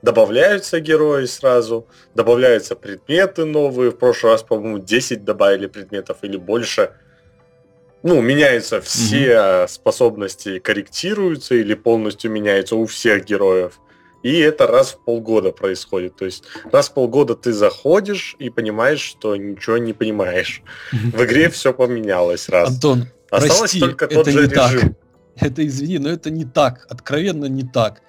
[0.03, 6.93] добавляются герои сразу, добавляются предметы новые, в прошлый раз, по-моему, 10 добавили предметов или больше.
[8.03, 9.69] Ну, меняются все mm-hmm.
[9.69, 13.81] способности, корректируются или полностью меняются у всех героев.
[14.25, 16.17] И это раз в полгода происходит.
[16.17, 20.63] То есть раз в полгода ты заходишь и понимаешь, что ничего не понимаешь.
[20.93, 22.71] В игре все поменялось раз.
[22.71, 24.81] Антон, Осталось прости, только тот это же не режим.
[24.81, 24.93] Так.
[25.37, 26.87] Это извини, но это не так.
[26.89, 28.01] Откровенно не так.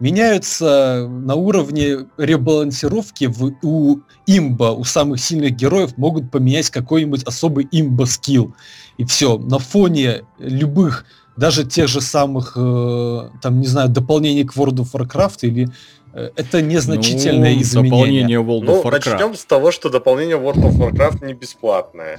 [0.00, 7.68] Меняются на уровне ребалансировки в, у имба, у самых сильных героев могут поменять какой-нибудь особый
[7.70, 8.56] имба скилл.
[8.96, 9.38] И все.
[9.38, 11.04] На фоне любых
[11.36, 15.68] даже тех же самых, э, там, не знаю, дополнений к World of Warcraft или
[16.12, 17.90] э, это незначительное ну, изменение.
[17.90, 19.10] Дополнение World of ну, Warcraft.
[19.10, 22.18] начнем с того, что дополнение World of Warcraft не бесплатное.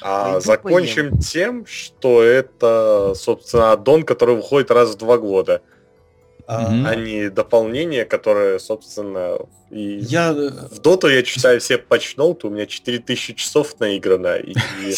[0.00, 5.62] А закончим тем, что это, собственно, аддон, который выходит раз в два года
[6.60, 6.88] mm-hmm.
[6.88, 9.38] а не дополнение, которое, собственно,
[9.70, 10.32] и я...
[10.32, 14.52] в доту я читаю все патчноуты, у меня 4000 часов наиграно, и,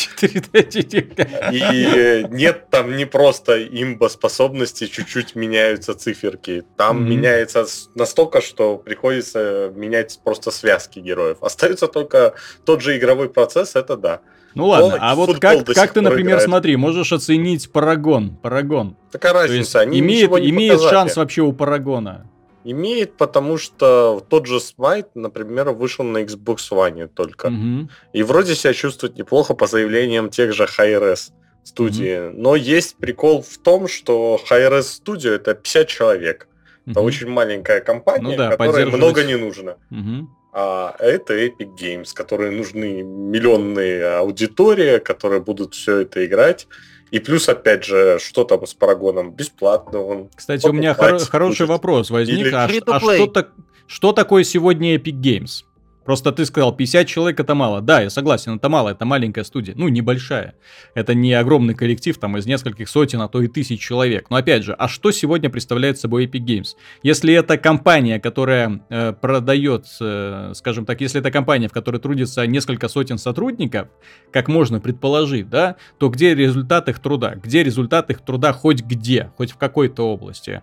[1.52, 7.08] и нет там не просто имба способности, чуть-чуть меняются циферки, там mm-hmm.
[7.08, 11.38] меняется настолько, что приходится менять просто связки героев.
[11.40, 14.20] Остается только тот же игровой процесс, это да.
[14.54, 16.44] Ну ладно, а вот как, как ты, например, играет.
[16.44, 18.96] смотри, можешь оценить Парагон, Парагон.
[19.10, 22.26] Такая разница, они имеет, имеет шанс вообще у Парагона?
[22.66, 27.46] Имеет, потому что тот же Smite, например, вышел на Xbox One только.
[27.46, 27.90] Угу.
[28.14, 32.28] И вроде себя чувствует неплохо по заявлениям тех же Hi-Res студии.
[32.28, 32.40] Угу.
[32.40, 36.48] Но есть прикол в том, что Hi-Res Studio это 50 человек.
[36.86, 36.92] Угу.
[36.92, 39.76] Это очень маленькая компания, ну, да, которой много не нужно.
[39.90, 40.28] Угу.
[40.56, 46.68] А это Epic Games, которые нужны миллионные аудитории, которые будут все это играть.
[47.10, 49.32] И плюс, опять же, что там с Парагоном?
[49.32, 50.30] Бесплатно он.
[50.34, 51.68] Кстати, у меня хор- хороший будет.
[51.68, 52.38] вопрос возник.
[52.38, 52.50] Или...
[52.54, 53.50] А, а что, так,
[53.88, 55.64] что такое сегодня Epic Games?
[56.04, 57.80] Просто ты сказал, 50 человек это мало.
[57.80, 59.74] Да, я согласен, это мало, это маленькая студия.
[59.76, 60.54] Ну, небольшая.
[60.94, 64.26] Это не огромный коллектив, там, из нескольких сотен, а то и тысяч человек.
[64.30, 66.68] Но опять же, а что сегодня представляет собой Epic Games?
[67.02, 72.46] Если это компания, которая э, продает, э, скажем так, если это компания, в которой трудится
[72.46, 73.88] несколько сотен сотрудников,
[74.32, 77.34] как можно предположить, да, то где результат их труда?
[77.36, 80.62] Где результат их труда хоть где, хоть в какой-то области?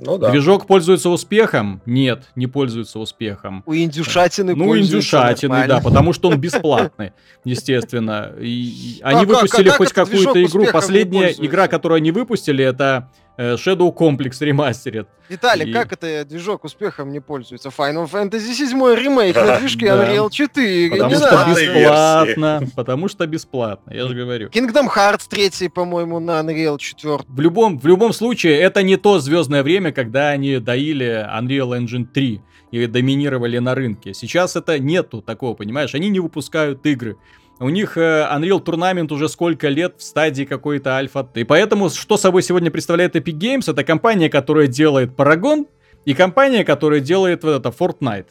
[0.00, 0.30] Ну, да.
[0.30, 1.82] Движок пользуется успехом?
[1.84, 3.62] Нет, не пользуется успехом.
[3.66, 7.12] У индюшатины Ну, индюшатины, да, потому что он бесплатный,
[7.44, 8.32] естественно.
[8.40, 10.66] И, и они выпустили хоть какую-то игру.
[10.72, 15.08] Последняя игра, которую они выпустили, это Shadow Complex ремастерит.
[15.28, 15.72] Виталий, и...
[15.72, 17.70] как это движок успехом не пользуется?
[17.70, 20.90] Final Fantasy 7 ремейк на движке Unreal 4.
[20.90, 22.62] Потому что бесплатно.
[22.76, 24.48] Потому что бесплатно, я же говорю.
[24.48, 27.20] Kingdom Hearts 3, по-моему, на Unreal 4.
[27.28, 32.06] В любом, в любом случае, это не то звездное время, когда они доили Unreal Engine
[32.06, 34.12] 3 и доминировали на рынке.
[34.14, 35.94] Сейчас это нету такого, понимаешь?
[35.94, 37.16] Они не выпускают игры
[37.60, 41.28] У них э, Unreal Tournament уже сколько лет в стадии какой-то альфа.
[41.34, 45.66] И поэтому, что собой сегодня представляет Epic Games, это компания, которая делает Paragon,
[46.06, 48.28] и компания, которая делает вот это Fortnite.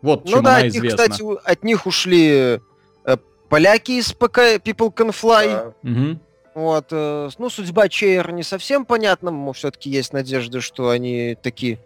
[0.00, 0.98] Вот Ну чем да, она от них, известна.
[0.98, 2.60] кстати, от них ушли
[3.04, 3.16] э,
[3.48, 5.50] поляки из ПК People Can Fly.
[5.50, 5.72] Да.
[5.82, 6.20] Мгм.
[6.54, 11.78] Вот, э, ну, судьба Чейр не совсем понятна, но все-таки есть надежда, что они таки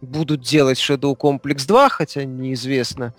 [0.00, 3.14] будут делать Shadow Complex 2, хотя неизвестно,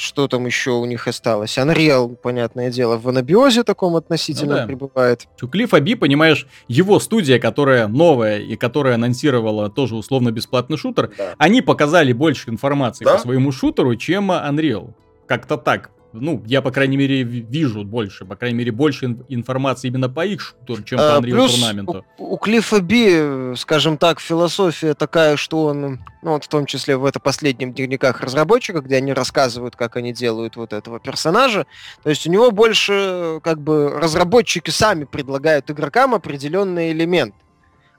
[0.00, 1.58] что там еще у них осталось.
[1.58, 4.66] Unreal, понятное дело, в анабиозе таком относительно Ну да.
[4.66, 5.28] пребывает.
[5.42, 11.10] У Клиффа Би, понимаешь, его студия, которая новая и которая анонсировала тоже условно бесплатный шутер,
[11.18, 11.34] Да.
[11.36, 13.14] они показали больше информации Да?
[13.16, 14.94] по своему шутеру, чем Unreal.
[15.26, 15.90] Как-то так.
[16.12, 20.08] Ну, я, по крайней мере, ви- вижу больше, по крайней мере, больше ин- информации именно
[20.08, 22.02] по их шутеру, чем по А, Unreal плюс Tournament.
[22.18, 26.96] у, у Клиффа Би, скажем так, философия такая, что он, ну вот в том числе
[26.96, 31.66] в это последнем дневниках разработчика, где они рассказывают, как они делают вот этого персонажа,
[32.02, 37.36] то есть у него больше как бы разработчики сами предлагают игрокам определенные элементы.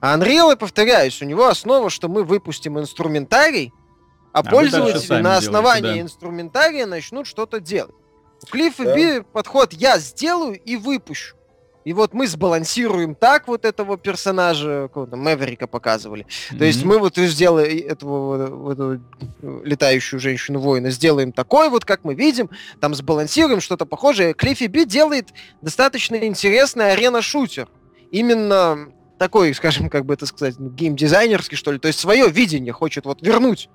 [0.01, 3.71] А Unreal, я повторяюсь, у него основа, что мы выпустим инструментарий,
[4.33, 6.01] а, А пользователи на основании да.
[6.01, 7.95] инструментария начнут что-то делать.
[8.43, 8.95] У Клиффа Да.
[8.95, 11.35] Би подход «я сделаю и выпущу».
[11.83, 16.27] И вот мы сбалансируем так вот этого персонажа, какого-то Мэверика показывали.
[16.57, 19.01] То есть мы вот сделаем этого вот эту,
[19.63, 24.35] летающую женщину-воина, сделаем такой вот, как мы видим, там сбалансируем что-то похожее.
[24.35, 25.29] Клиффи Би делает
[25.61, 27.67] достаточно интересный арена-шутер.
[28.11, 31.79] Именно такой, скажем, как бы это сказать, ну, геймдизайнерский, что ли.
[31.79, 33.69] То есть свое видение хочет вот вернуть.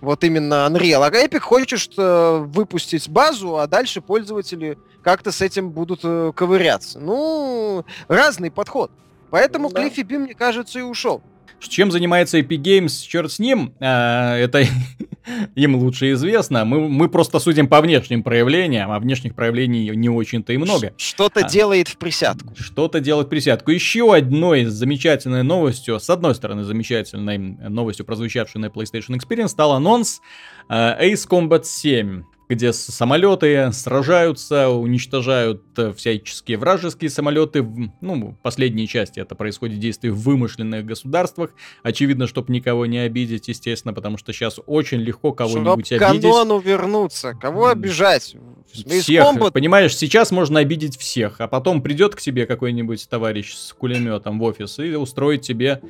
[0.00, 1.04] Вот именно Unreal.
[1.04, 6.98] А Epic хочет что, выпустить базу, а дальше пользователи как-то с этим будут э, ковыряться.
[6.98, 8.90] Ну, разный подход.
[9.30, 9.80] Поэтому Да.
[9.80, 11.22] Клиффи Би, мне кажется, и ушел.
[11.60, 14.64] Чем занимается Epic Games, черт с ним, а, это
[15.54, 16.64] им лучше известно.
[16.64, 20.92] Мы, мы просто судим по внешним проявлениям, а внешних проявлений не очень-то и много.
[20.96, 21.48] Что-то А.
[21.48, 22.54] делает в присядку.
[22.56, 23.70] Что-то делать присядку.
[23.70, 30.20] Еще одной замечательной новостью, с одной стороны, замечательной новостью, прозвучавшей на PlayStation Experience, стал анонс
[30.68, 30.74] э,
[31.12, 37.62] Ace Combat 7, где самолеты сражаются, уничтожают э, всяческие вражеские самолеты.
[38.00, 41.50] Ну, в последней части это происходит действие в вымышленных государствах.
[41.82, 46.22] Очевидно, чтобы никого не обидеть, естественно, потому что сейчас очень легко кого-нибудь обидеть.
[46.22, 47.34] канону вернуться.
[47.34, 48.36] Кого обижать?
[48.72, 54.38] Всех, понимаешь, сейчас можно обидеть всех, а потом придет к тебе какой-нибудь товарищ с кулеметом
[54.38, 55.80] в офис и устроит тебе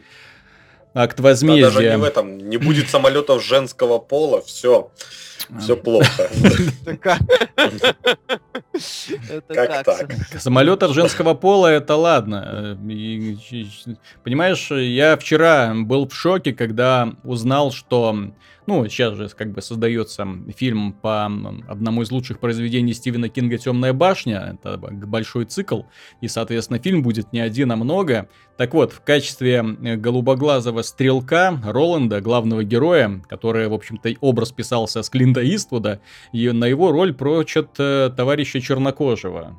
[0.96, 1.90] акт Да, даже возмездия.
[1.92, 2.38] не в этом.
[2.38, 4.90] Не будет самолетов женского пола, все.
[5.50, 5.60] А.
[5.60, 6.28] Все плохо.
[9.28, 9.84] Это как?
[9.84, 10.12] Так?
[10.38, 12.78] Самолетов женского пола это ладно.
[14.24, 18.30] Понимаешь, я вчера был в шоке, когда узнал, что
[18.66, 20.26] ну, сейчас же как бы создается
[20.56, 21.26] фильм по
[21.68, 24.58] одному из лучших произведений Стивена Кинга «Темная башня».
[24.58, 25.82] Это б- большой цикл,
[26.20, 28.28] и, соответственно, фильм будет не один, а много.
[28.56, 35.02] Так вот, в качестве э, голубоглазого стрелка Роланда, главного героя, который, в общем-то, образ писался
[35.02, 36.00] с Клинта Иствуда,
[36.32, 39.56] и на его роль прочат э, товарища Чернокожего.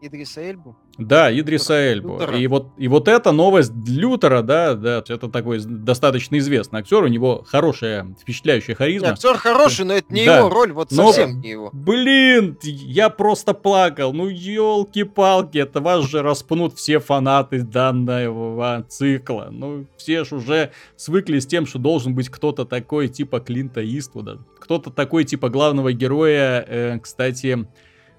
[0.00, 0.76] Идриса Эльбу?
[0.96, 1.74] Да, Идриса.
[1.92, 2.14] Эльбу.
[2.14, 2.38] Лютера.
[2.38, 7.06] И вот, и вот эта новость Лютера, да, да, это такой достаточно известный актер, у
[7.08, 9.08] него хорошая, впечатляющая Не, харизма.
[9.10, 10.38] актер хороший, но это не Да.
[10.38, 11.70] его роль, вот Но- совсем не его.
[11.72, 14.12] Блин, я просто плакал.
[14.12, 19.48] Ну, елки-палки, это вас же распнут все фанаты данного цикла.
[19.50, 24.38] Ну, все ж уже свыклись с тем, что должен быть кто-то такой типа Клинта Иствуда.
[24.60, 27.66] Кто-то такой типа главного героя, э, кстати,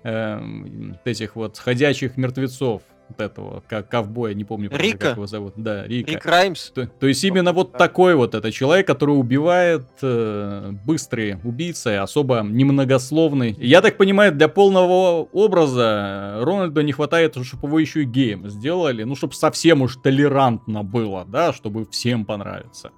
[0.03, 2.81] вот этих вот ходячих мертвецов.
[3.09, 4.97] Вот этого, как ковбоя, не помню, правда, Рика?
[4.99, 5.53] как его зовут.
[5.57, 6.11] Да, Рика.
[6.11, 6.69] Рик Раймс.
[6.69, 12.41] То, то есть именно вот такой вот это человек, который убивает э, быстрый убийца, особо
[12.47, 13.55] немногословный.
[13.57, 19.01] Я так понимаю, для полного образа Рональду не хватает, чтобы его еще и геем сделали,
[19.01, 22.91] ну, чтобы совсем уж толерантно было, да, чтобы всем понравиться.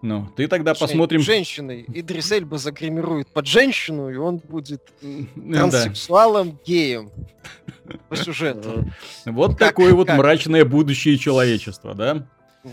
[0.00, 1.20] Ну, ты тогда Жен- посмотрим...
[1.20, 1.84] Женщиной.
[1.92, 4.82] Идрис Эльба загримирует под женщину, и он будет
[5.36, 5.68] Да.
[5.68, 7.10] транссексуалом, геем.
[8.08, 8.84] По сюжету.
[9.24, 9.34] Мгм.
[9.34, 10.18] Вот Как- такое вот как?
[10.18, 12.26] мрачное будущее человечества, да?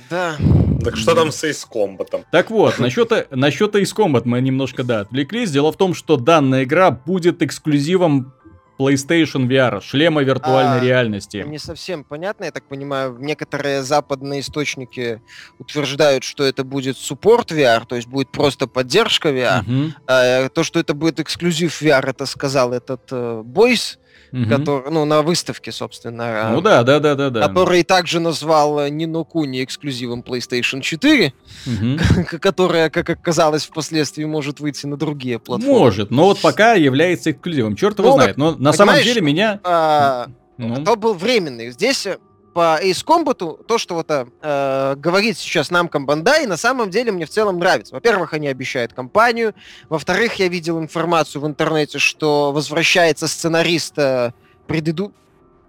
[0.10, 0.36] Да.
[0.84, 2.26] Так что там с Ace Combat?
[2.32, 5.52] Так вот, насчет, насчет Ace Combat мы немножко, да, отвлеклись.
[5.52, 8.34] Дело в том, что данная игра будет эксклюзивом
[8.78, 11.44] PlayStation VR, шлема виртуальной А, реальности.
[11.46, 15.22] Не совсем понятно, я так понимаю, некоторые западные источники
[15.60, 19.62] утверждают, что это будет суппорт VR, то есть будет просто поддержка VR.
[19.64, 19.96] Мгм.
[20.08, 24.00] А, то, что это будет эксклюзив VR, это сказал этот э, Бойс
[24.36, 24.50] угу.
[24.50, 26.52] который, ну, на выставке, собственно.
[26.52, 27.48] Ну да, да, да, да, да.
[27.48, 31.34] Который также назвал э, Нино Куни эксклюзивом PlayStation 4,
[31.66, 32.38] угу.
[32.40, 35.80] которая, как оказалось, впоследствии может выйти на другие платформы.
[35.80, 37.76] Может, но вот пока является эксклюзивом.
[37.76, 38.38] Черт его ну, знает.
[38.38, 39.60] Но на самом деле меня...
[39.64, 40.84] А, ну.
[40.84, 41.72] То был временный.
[41.72, 42.18] Здесь э,
[42.56, 47.26] по Ace Combat, то, что вот э, говорит сейчас нам Бандай, на самом деле мне
[47.26, 47.94] в целом нравится.
[47.94, 49.54] Во-первых, они обещают компанию.
[49.90, 54.32] Во-вторых, я видел информацию в интернете, что возвращается сценарист э,
[54.68, 55.12] предыду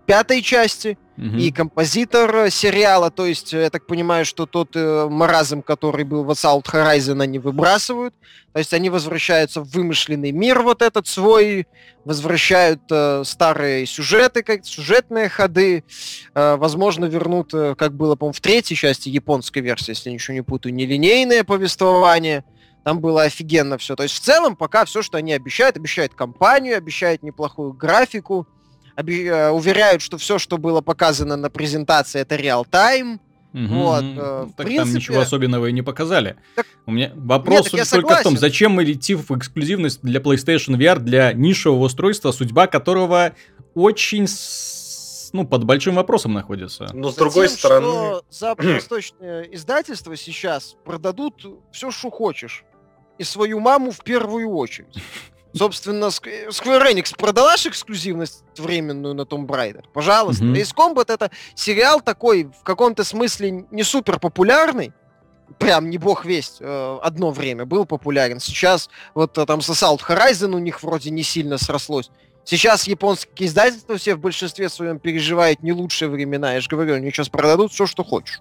[0.06, 1.36] пятой части угу.
[1.36, 3.10] и композитор сериала.
[3.10, 7.38] То есть, я так понимаю, что тот э, маразм, который был в Assault Horizon, они
[7.38, 8.14] выбрасывают.
[8.52, 11.66] То есть они возвращаются в вымышленный мир вот этот свой,
[12.04, 15.84] возвращают э, старые сюжеты, как сюжетные ходы.
[16.34, 20.42] Э, возможно, вернут, э, как было, по-моему, в третьей части японской версии, если ничего не
[20.42, 22.44] путаю, нелинейное повествование.
[22.84, 23.96] Там было офигенно все.
[23.96, 28.55] То есть в целом пока все, что они обещают, обещают компанию, обещают неплохую графику, Э,
[29.02, 33.20] уверяют, что все, что было показано на презентации, это реал-тайм.
[33.52, 34.84] Угу, вот, э, так принципе...
[34.84, 36.36] там ничего особенного и не показали.
[36.54, 36.66] Так...
[36.84, 40.98] У меня вопрос Нет, только в том, зачем мы идти в эксклюзивность для PlayStation VR,
[40.98, 43.32] для нишевого устройства, судьба которого
[43.74, 44.26] очень
[45.32, 46.88] ну, под большим вопросом находится.
[46.92, 47.86] Но с Затем, другой стороны...
[47.86, 52.64] Что западно-восточные издательства сейчас продадут все, что хочешь.
[53.18, 55.02] И свою маму в первую очередь.
[55.56, 59.84] Собственно, Square Enix продала же эксклюзивность временную на Tomb Raider.
[59.92, 60.44] Пожалуйста.
[60.44, 60.62] Mm-hmm.
[60.62, 64.92] Ace Combat это сериал такой, в каком-то смысле не супер популярный,
[65.58, 68.40] прям не бог весть, э, одно время был популярен.
[68.40, 72.10] Сейчас вот э, там с Assault Horizon у них вроде не сильно срослось.
[72.44, 76.54] Сейчас японские издательства все в большинстве своем переживают не лучшие времена.
[76.54, 78.40] Я же говорю, они сейчас продадут все, что хочешь.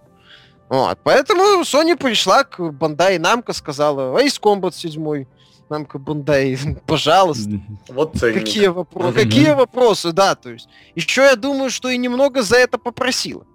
[0.70, 0.98] Вот.
[1.04, 5.26] Поэтому Sony пришла к Bandai Namco, сказала, Ace Combat 7
[5.70, 6.58] Намка Бундай,
[6.88, 7.60] пожалуйста.
[7.88, 8.40] Вот ценник.
[8.46, 10.70] Какие, вопро- какие вопросы, да, то есть.
[10.94, 13.46] Еще я думаю, что и немного за это попросила.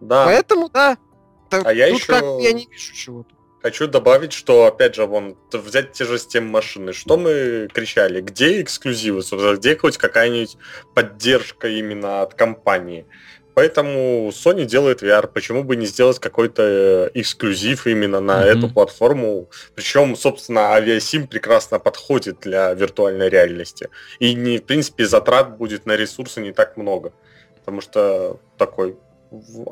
[0.00, 0.24] Да.
[0.24, 0.98] Поэтому, да.
[1.48, 2.06] Так, а я еще...
[2.06, 3.36] как я не вижу чего-то.
[3.62, 6.92] Хочу добавить, что, опять же, вон, взять те же Steam машины.
[6.92, 8.20] Что мы кричали?
[8.20, 9.56] Где эксклюзивы, собственно?
[9.56, 10.56] Где хоть какая-нибудь
[10.94, 13.06] поддержка именно от компании?
[13.56, 15.26] Поэтому Sony делает VR.
[15.26, 18.58] Почему бы не сделать какой-то э, эксклюзив именно на mm-hmm.
[18.58, 19.48] эту платформу?
[19.74, 23.88] Причем, собственно, авиасим прекрасно подходит для виртуальной реальности.
[24.18, 27.14] И, не, в принципе, затрат будет на ресурсы не так много.
[27.60, 28.98] Потому что такой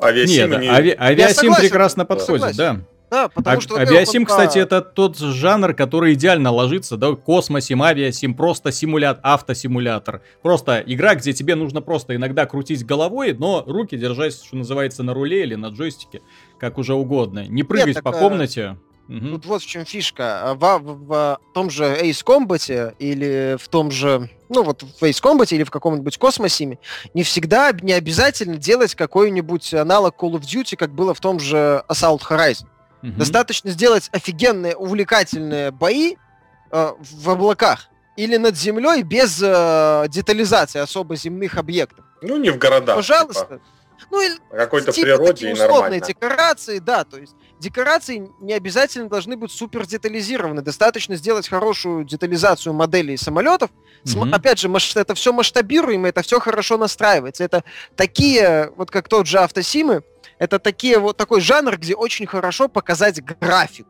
[0.01, 0.49] авиасим...
[0.49, 0.67] Нет, не...
[0.67, 2.79] ави- авиасим прекрасно подходит, да.
[3.15, 3.77] Да, потому а, что...
[3.77, 10.21] Авиасим, кстати, это тот жанр, который идеально ложится, да, космосим, авиасим, просто симулятор, автосимулятор.
[10.41, 15.13] Просто игра, где тебе нужно просто иногда крутить головой, но руки держать, что называется, на
[15.13, 16.23] руле или на джойстике,
[16.59, 17.47] как уже угодно.
[17.47, 18.77] Не прыгать Нет, по так, комнате.
[19.07, 19.29] Угу.
[19.29, 20.53] Тут вот в чем фишка.
[20.59, 25.23] В, в, в том же Ace Combat или в том же, ну вот в Ace
[25.23, 26.79] Combat или в каком-нибудь Космосиме
[27.13, 31.81] не всегда не обязательно делать какой-нибудь аналог Call of Duty, как было в том же
[31.87, 32.65] Assault Horizon.
[33.03, 33.13] Угу.
[33.13, 36.15] Достаточно сделать офигенные, увлекательные бои
[36.71, 42.05] э, в облаках или над землей без э, детализации особо земных объектов.
[42.21, 42.95] Ну, не в городах.
[42.95, 43.45] Пожалуйста.
[43.45, 43.61] Типа.
[44.11, 45.99] Ну, или какой-то типа природе и нормально.
[45.99, 50.61] декорации, да, то есть декорации не обязательно должны быть супер детализированы.
[50.61, 53.71] Достаточно сделать хорошую детализацию моделей самолетов.
[54.03, 54.35] Mm-hmm.
[54.35, 57.43] Опять же, это все масштабируемо, это все хорошо настраивается.
[57.43, 57.63] Это
[57.95, 60.03] такие, вот как тот же автосимы,
[60.39, 63.89] это такие вот такой жанр, где очень хорошо показать графику.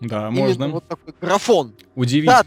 [0.00, 0.68] Да, именно можно.
[0.68, 1.74] Вот такой графон.
[1.94, 2.26] Удивить.
[2.26, 2.44] Да,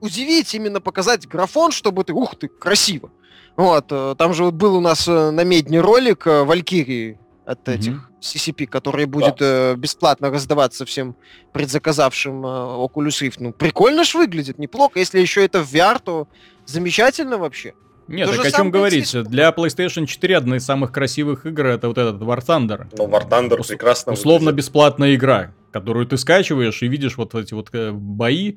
[0.00, 3.10] удивить, именно показать графон, чтобы ты, ух ты, красиво.
[3.56, 7.66] Вот, э, там же вот был у нас э, на медне ролик э, Валькирии от
[7.66, 7.74] mm-hmm.
[7.74, 9.74] этих CCP, который будет да.
[9.74, 11.16] бесплатно раздаваться всем
[11.52, 13.36] предзаказавшим Oculus Rift.
[13.38, 14.98] Ну, прикольно ж выглядит, неплохо.
[14.98, 16.28] Если еще это в VR, то
[16.66, 17.74] замечательно вообще.
[18.10, 19.10] Нет, так о чем говорить?
[19.24, 22.86] Для PlayStation 4 одна из самых красивых игр это вот этот War Thunder.
[22.98, 24.58] Ну, War Thunder Ус- прекрасно Условно выглядит.
[24.66, 28.56] бесплатная игра, которую ты скачиваешь и видишь вот эти вот бои,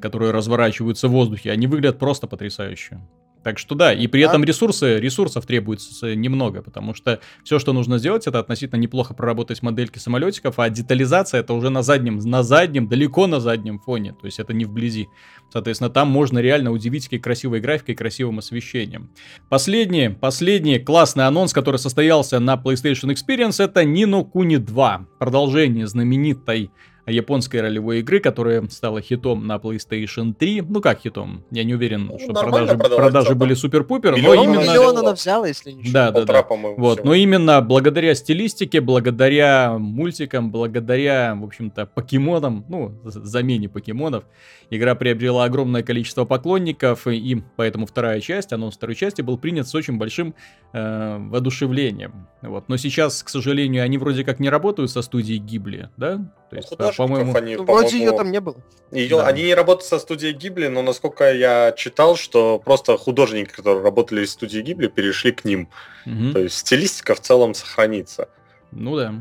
[0.00, 1.52] которые разворачиваются в воздухе.
[1.52, 3.00] Они выглядят просто потрясающе.
[3.48, 7.96] Так что да, и при этом ресурсы, ресурсов требуется немного, потому что все, что нужно
[7.96, 12.88] сделать, это относительно неплохо проработать модельки самолетиков, а детализация это уже на заднем, на заднем,
[12.88, 15.08] далеко на заднем фоне, то есть это не вблизи.
[15.50, 19.08] Соответственно, там можно реально удивить красивой графикой, и красивым освещением.
[19.48, 26.70] Последний, последний классный анонс, который состоялся на PlayStation Experience, это Nino Kuni 2, продолжение знаменитой
[27.08, 30.62] японской ролевой игры, которая стала хитом на PlayStation 3.
[30.68, 31.44] Ну как хитом?
[31.50, 34.60] Я не уверен, Ну, что продажи, продажи да, были супер-пупер, но Ну, именно...
[34.60, 35.92] миллион она взяла, если ничего.
[35.92, 36.46] Да, да, да.
[36.76, 44.24] Вот, но именно благодаря стилистике, благодаря мультикам, благодаря, в общем-то, покемонам, ну, замене покемонов,
[44.70, 49.66] игра приобрела огромное количество поклонников, и, и поэтому вторая часть, анонс второй части был принят
[49.68, 50.34] с очень большим
[50.72, 52.28] э, воодушевлением.
[52.42, 52.68] Вот.
[52.68, 56.16] Но сейчас, к сожалению, они вроде как не работают со студией Гибли, да?
[56.16, 57.34] То Ну, есть, по-моему...
[57.34, 58.56] они, Ну, вроде ее по-моему, там не было.
[58.90, 59.26] Ее, Да.
[59.26, 64.24] Они не работают со студией Гибли, но насколько я читал, что просто художники, которые работали
[64.24, 65.68] из студии Гибли, перешли к ним.
[66.06, 66.32] Мгм.
[66.32, 68.28] То есть стилистика в целом сохранится.
[68.72, 69.12] Ну да.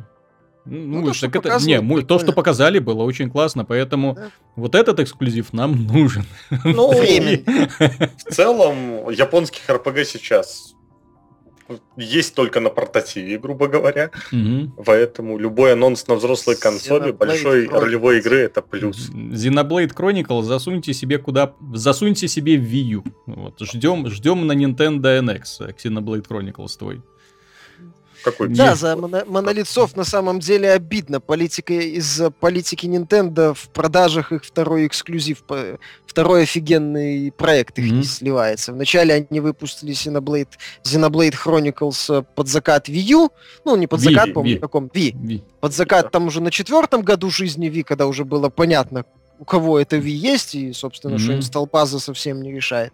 [0.70, 4.32] Ну, Ну, то, что это, не, му- то, что показали, было очень классно, поэтому Да.
[4.58, 6.26] вот этот эксклюзив нам нужен.
[6.66, 10.74] Ну, в целом, японских РПГ сейчас
[11.96, 14.12] есть только на портативе, грубо говоря.
[14.32, 14.74] Мгм.
[14.86, 17.80] Поэтому любой анонс на взрослой консоли Xenoblade большой Chronicles.
[17.80, 19.10] ролевой игры это плюс.
[19.10, 21.54] Xenoblade Chronicles засуньте себе куда...
[21.74, 23.04] Засуньте себе в Wii U.
[23.26, 27.02] Вот, ждем, ждем на Nintendo NX Xenoblade Chronicles твой.
[28.24, 31.20] Какой Да, за моно- Soft на самом деле обидно.
[31.20, 35.44] Политика из-за политики Nintendo в продажах их второй эксклюзив,
[36.06, 37.98] второй офигенный проект их Мгм.
[38.00, 38.74] не сливается.
[38.74, 40.50] Вначале они выпустили Xenoblade,
[40.84, 43.30] Xenoblade Chronicles э, под закат Wii U.
[43.66, 44.34] Ну, не под Wii, закат, Wii.
[44.34, 44.86] помню, каком.
[44.88, 45.12] Wii.
[45.16, 49.06] Ви- Под закат там уже на четвертом году жизни Wii, когда уже было понятно,
[49.40, 51.40] у кого это Wii есть, и, собственно, что Мгм.
[51.40, 52.92] install-база совсем не решает.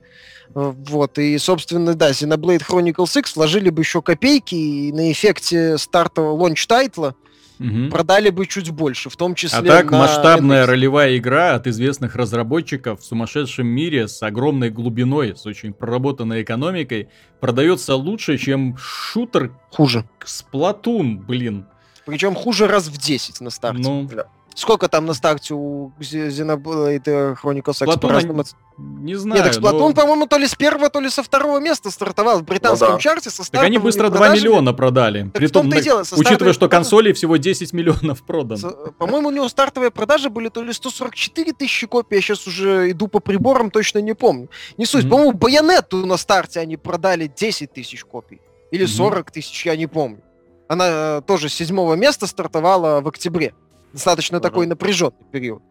[0.54, 6.34] Вот, и, собственно, да, Xenoblade Chronicles X вложили бы еще копейки, и на эффекте стартового
[6.34, 7.16] launch-title'а
[7.60, 7.90] Мгм.
[7.92, 10.68] продали бы чуть больше, в том числе А так, на масштабная NX.
[10.68, 17.08] ролевая игра от известных разработчиков в сумасшедшем мире с огромной глубиной, с очень проработанной экономикой,
[17.40, 20.04] продается лучше, чем шутер Хуже.
[20.26, 21.66] Splatoon, блин.
[22.06, 23.82] Причем хуже раз в 10 на старте.
[23.82, 24.10] Ну,
[24.56, 28.04] Сколько там на старте у Xe- Xenoblade Chronicles X?
[28.04, 29.44] Разному оц- не знаю.
[29.44, 32.40] Нет, так Splatoon, но- по-моему, то ли с первого, то ли со второго места стартовал
[32.40, 33.00] в британском Ну да.
[33.02, 34.40] чарте со Так они быстро 2 продажами.
[34.40, 35.24] миллиона продали.
[35.24, 38.72] Так Притом, и на- дело, со учитывая, что продажи- консолей всего 10 миллионов продано.
[39.00, 43.08] По-моему, у него стартовые продажи были то ли 144 тысячи копий, я сейчас уже иду
[43.08, 44.50] по приборам, точно не помню.
[44.78, 45.10] Не суть, Мгм.
[45.12, 48.40] по-моему, Байонетту на старте они продали 10 тысяч копий.
[48.72, 48.92] Или Мгм.
[48.92, 50.22] 40 тысяч, я не помню.
[50.68, 53.54] Она э, тоже с седьмого места стартовала в октябре.
[53.94, 54.50] Достаточно Ага.
[54.50, 55.62] такой напряженный период.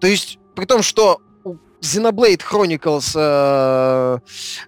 [0.00, 4.18] То есть, при том, что у Xenoblade Chronicles э,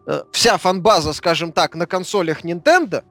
[0.07, 3.03] э, вся фанбаза, скажем так, на консолях Nintendo,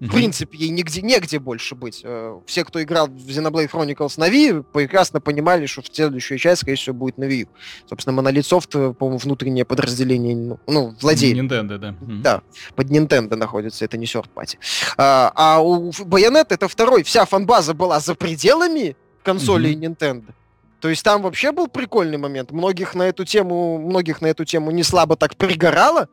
[0.00, 2.02] в принципе, ей нигде, негде больше быть.
[2.04, 6.62] Э, Все, кто играл в Xenoblade Chronicles на Wii, прекрасно понимали, что в следующая часть,
[6.62, 7.48] скорее всего, будет на Wii.
[7.88, 11.94] Собственно, Monolith Soft, по-моему, внутреннее подразделение, ну, ну, владеет Nintendo, да.
[12.00, 12.42] Да.
[12.74, 14.56] под Nintendo находится, это не third party.
[14.98, 20.32] А, а у Bayonetta это второй, вся фанбаза была за пределами консолей Nintendo.
[20.80, 22.52] То есть там вообще был прикольный момент.
[22.52, 26.08] Многих на эту тему, многих на эту тему не слабо так пригорало,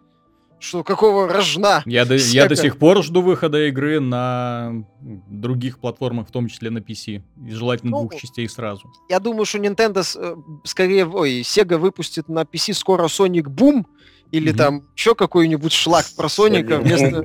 [0.59, 1.84] что какого рожна.
[1.86, 6.70] Я до, я до сих пор жду выхода игры на других платформах, в том числе
[6.70, 7.22] на PC.
[7.45, 8.89] И желательно Ну, двух частей сразу.
[9.09, 13.86] Я думаю, что Nintendo э, скорее, ой, Sega выпустит на PC скоро Sonic Boom
[14.32, 14.57] или Мгм.
[14.57, 17.23] там еще какой-нибудь шлак про Соника Sonic вместо...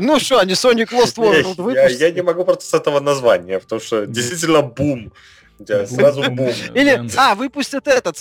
[0.00, 2.00] Ну что, они Sonic Lost World Я, выпустят.
[2.00, 5.12] я не могу просто с этого названия, потому что действительно бум.
[5.86, 6.50] Сразу бум.
[6.74, 8.16] Или, а, выпустят этот,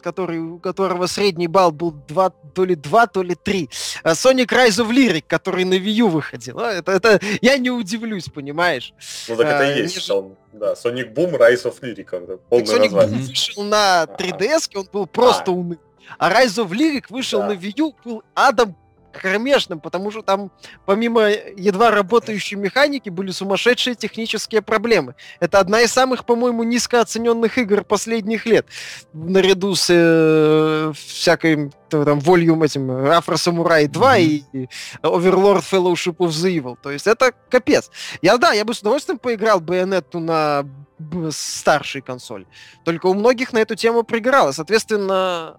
[0.00, 3.68] который, у которого средний балл был 2, то ли 2, то ли 3.
[4.02, 6.58] А, Sonic Rise of Lyric, который на Wii U выходил.
[6.58, 8.94] А, Это, это, я не удивлюсь, понимаешь?
[9.28, 10.10] Ну так это А, и есть.
[10.10, 12.38] он, да, Sonic Boom, Rise of Lyric.
[12.48, 13.18] Полное Sonic название.
[13.18, 15.50] Boom вышел на 3DS, он был просто А.
[15.50, 15.78] унылый.
[16.18, 17.48] А Rise of Lyric вышел Да.
[17.48, 18.76] на Wii U, был адом
[19.10, 20.52] кромешным, потому что там
[20.84, 25.14] помимо едва работающей механики были сумасшедшие технические проблемы.
[25.40, 28.66] Это одна из самых, по-моему, низкооцененных игр последних лет.
[29.14, 34.20] Наряду с э, всякой там Volume этим Afro Samurai 2 Мгм.
[34.20, 34.68] и,
[35.02, 36.76] Overlord Fellowship of the Evil.
[36.80, 37.90] То есть это капец.
[38.22, 40.64] Я, да, я бы с удовольствием поиграл Байонетту на
[41.30, 42.46] старшей консоли.
[42.84, 44.52] Только у многих на эту тему пригорало.
[44.52, 45.58] Соответственно,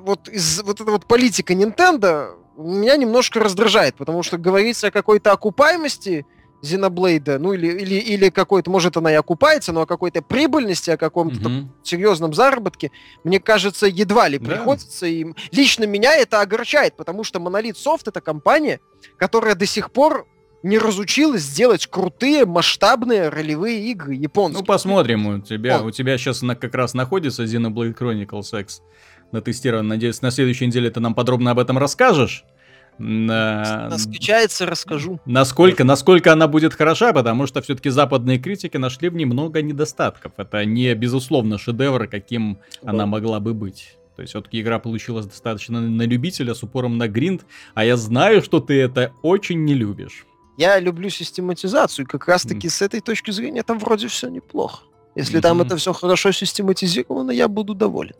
[0.00, 5.32] вот, из, вот эта вот политика Nintendo меня немножко раздражает, потому что говорится о какой-то
[5.32, 6.26] окупаемости
[6.62, 10.96] Xenoblade, ну или, или, или какой-то, может она и окупается, но о какой-то прибыльности, о
[10.96, 11.72] каком-то Мгм.
[11.84, 12.90] серьезном заработке,
[13.22, 14.44] мне кажется, едва ли Да.
[14.44, 15.06] приходится.
[15.06, 18.80] И лично меня это огорчает, потому что Monolith Soft это компания,
[19.18, 20.26] которая до сих пор
[20.62, 24.60] не разучилась делать крутые, масштабные ролевые игры японские.
[24.60, 25.26] Ну, посмотрим.
[25.26, 25.84] У тебя, О.
[25.84, 28.82] у тебя сейчас как раз находится Xenoblade Chronicles X
[29.32, 29.88] на тестировании.
[29.88, 32.44] Надеюсь, на следующей неделе ты нам подробно об этом расскажешь.
[32.98, 33.96] На...
[33.96, 35.20] Скачается, расскажу.
[35.24, 40.32] Насколько, насколько она будет хороша, потому что все-таки западные критики нашли в ней много недостатков.
[40.36, 42.90] Это не, безусловно, шедевр, каким да.
[42.90, 43.96] она могла бы быть.
[44.16, 47.42] То есть все-таки игра получилась достаточно на любителя с упором на гринд,
[47.74, 50.26] а я знаю, что ты это очень не любишь.
[50.58, 52.70] Я люблю систематизацию, и как раз-таки mm.
[52.70, 54.82] с этой точки зрения там вроде все неплохо.
[55.14, 55.42] Если mm-hmm.
[55.42, 58.16] там это все хорошо систематизировано, я буду доволен.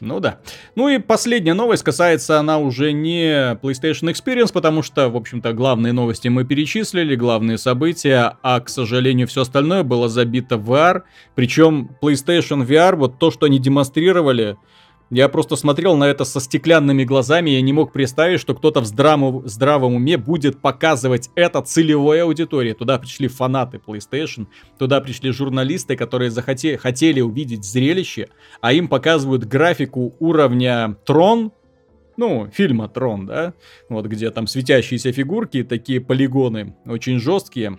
[0.00, 0.40] Ну да.
[0.74, 5.92] Ну и последняя новость касается она уже не PlayStation Experience, потому что, в общем-то, главные
[5.92, 11.02] новости мы перечислили, главные события, а, к сожалению, все остальное было забито в VR.
[11.36, 14.56] Причем PlayStation VR, вот то, что они демонстрировали,
[15.14, 18.84] я просто смотрел на это со стеклянными глазами, я не мог представить, что кто-то в
[18.84, 22.72] здравом, здравом уме будет показывать это целевой аудитории.
[22.72, 28.28] Туда пришли фанаты PlayStation, туда пришли журналисты, которые захотели, хотели увидеть зрелище,
[28.60, 31.52] а им показывают графику уровня Трон,
[32.16, 33.54] ну, фильма Трон, да,
[33.88, 37.78] вот где там светящиеся фигурки, такие полигоны, очень жесткие.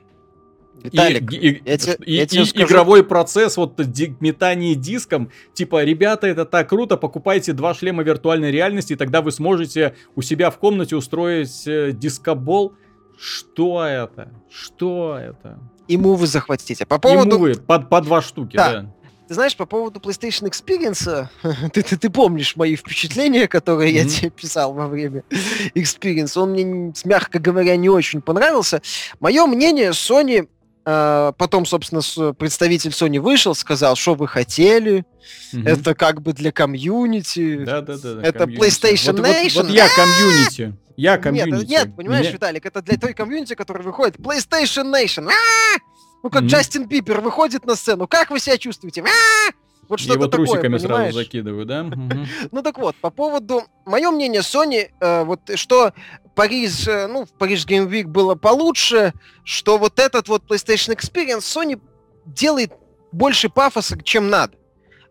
[0.83, 2.67] Виталик, и, и, я те, и, я и скажу...
[2.67, 8.51] игровой процесс, вот ди, метание диском, типа, ребята, это так круто, покупайте два шлема виртуальной
[8.51, 12.73] реальности, и тогда вы сможете у себя в комнате устроить э, дискобол.
[13.17, 14.29] Что это?
[14.49, 15.59] Что это?
[15.87, 16.85] И мувы захватите.
[16.85, 17.35] По поводу...
[17.35, 18.71] И мувы, по, по два штуки, да.
[18.71, 18.95] да.
[19.27, 21.27] Ты знаешь, по поводу PlayStation Experience,
[21.73, 24.03] ты, ты, ты помнишь мои впечатления, которые mm-hmm.
[24.03, 25.23] я тебе писал во время
[25.75, 26.39] Experience.
[26.39, 28.81] Он мне, мягко говоря, не очень понравился.
[29.19, 30.47] Мое мнение, Sony
[30.85, 35.03] потом, собственно, представитель Sony вышел, сказал, что вы хотели.
[35.51, 35.63] Угу.
[35.65, 37.63] Это как бы для комьюнити.
[37.65, 38.21] Да, да, да.
[38.21, 38.63] Это комьюнити.
[38.63, 39.55] PlayStation вот, Nation.
[39.55, 40.77] Вот, вот я комьюнити.
[40.95, 41.65] Я комьюнити.
[41.65, 42.33] Нет, нет, понимаешь, Мне...
[42.33, 44.17] Виталик, это для той комьюнити, которая выходит.
[44.17, 45.27] PlayStation Nation.
[45.27, 45.79] А-а-а!
[46.23, 48.07] Ну, как Джастин Бибер выходит на сцену.
[48.07, 49.01] Как вы себя чувствуете?
[49.01, 49.64] А-а-а!
[49.87, 51.11] Вот что Его такое, трусиками понимаешь?
[51.11, 51.83] сразу закидываю, да?
[52.51, 53.63] Ну так вот, по поводу...
[53.85, 55.93] Мое мнение, Sony, э, вот что
[56.33, 59.13] Париж, э, ну, в Париж Game Week было получше,
[59.43, 61.79] что вот этот вот PlayStation Experience Sony
[62.25, 62.73] делает
[63.11, 64.53] больше пафоса, чем надо.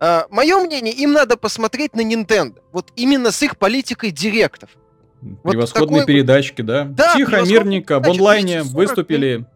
[0.00, 2.58] Э, мое мнение, им надо посмотреть на Nintendo.
[2.72, 4.70] Вот именно с их политикой директов.
[5.42, 6.66] Превосходные вот передачки, вот...
[6.66, 6.84] да?
[6.84, 7.14] да?
[7.14, 9.46] Тихо, мирненько, в онлайне выступили.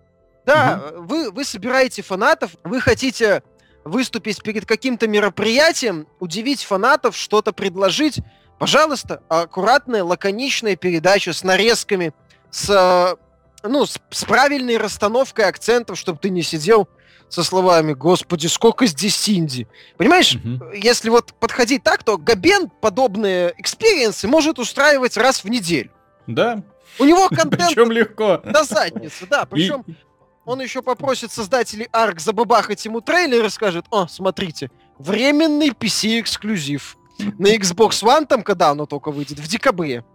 [0.46, 1.02] Да, угу.
[1.02, 3.42] вы, вы собираете фанатов, вы хотите
[3.84, 8.20] выступить перед каким-то мероприятием, удивить фанатов, что-то предложить,
[8.58, 12.12] пожалуйста, аккуратная, лаконичная передача с нарезками,
[12.50, 13.16] с,
[13.62, 16.88] ну, с, с правильной расстановкой акцентов, чтобы ты не сидел
[17.28, 19.68] со словами «Господи, сколько здесь Синди».
[19.96, 20.76] Понимаешь, mm-hmm.
[20.82, 25.90] если вот подходить так, то Габен подобные экспириенсы может устраивать раз в неделю.
[26.26, 26.62] Да.
[26.98, 28.40] У него контент Причем легко.
[28.44, 29.44] на задницу, да.
[29.44, 29.94] Причем и
[30.48, 36.96] он еще попросит создателей Арк забабахать ему трейлер и скажет, о, смотрите, временный PC-эксклюзив.
[37.38, 40.06] На Xbox One там, когда оно только выйдет, в декабре.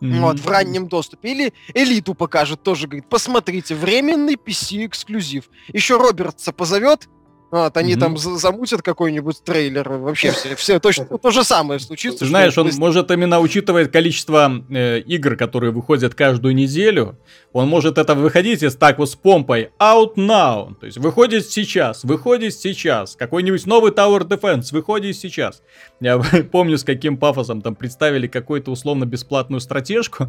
[0.00, 0.20] Mm-hmm.
[0.20, 1.30] Вот, в раннем доступе.
[1.30, 5.44] Или элиту покажет, тоже говорит, посмотрите, временный PC-эксклюзив.
[5.72, 7.08] Еще Робертса позовет,
[7.54, 8.00] вот, они mm-hmm.
[8.00, 9.88] там замутят какой-нибудь трейлер.
[9.88, 12.26] Вообще все, все точно то же самое случится.
[12.26, 17.16] Знаешь, он может именно учитывая количество э, игр, которые выходят каждую неделю,
[17.52, 20.74] он может это выходить из так вот с помпой out now.
[20.80, 23.14] То есть выходит сейчас, выходит сейчас.
[23.14, 25.62] Какой-нибудь новый Tower Defense выходит сейчас.
[26.00, 26.18] Я
[26.50, 30.28] помню, с каким пафосом там представили какую-то условно бесплатную стратежку.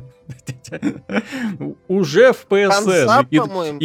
[1.88, 3.78] Уже в PSN.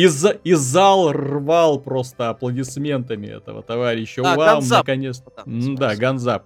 [0.44, 4.22] И зал рвал просто аплодисментами этого товарища.
[4.24, 5.30] А, Вау, наконец-то.
[5.46, 6.44] Да, Ганзап.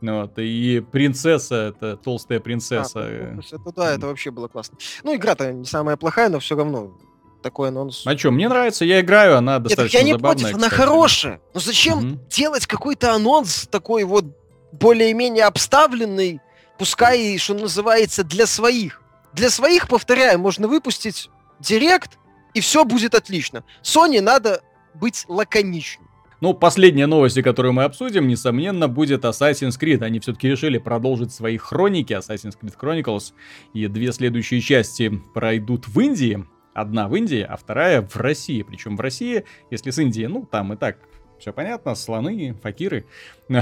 [0.00, 3.00] Вот, и принцесса, это толстая принцесса.
[3.00, 4.78] А, это да, это вообще было классно.
[5.02, 6.96] Ну, игра-то не самая плохая, но все равно
[7.42, 8.02] такой анонс.
[8.06, 11.40] А что, мне нравится, я играю, она достаточно Нет, я не забавная, против, она хорошая.
[11.54, 12.20] Но зачем угу.
[12.30, 14.24] делать какой-то анонс такой вот
[14.72, 16.40] более-менее обставленный,
[16.78, 19.02] пускай, что называется, для своих.
[19.32, 22.18] Для своих, повторяю, можно выпустить директ,
[22.54, 23.64] и все будет отлично.
[23.82, 24.62] Sony надо
[24.94, 26.07] быть лаконичнее.
[26.40, 30.04] Ну, последняя новость, которую мы обсудим, несомненно, будет Assassin's Creed.
[30.04, 33.32] Они все-таки решили продолжить свои хроники Assassin's Creed Chronicles.
[33.74, 36.44] И две следующие части пройдут в Индии.
[36.74, 38.62] Одна в Индии, а вторая в России.
[38.62, 40.98] Причем в России, если с Индией, ну, там и так
[41.40, 43.04] все понятно, слоны, факиры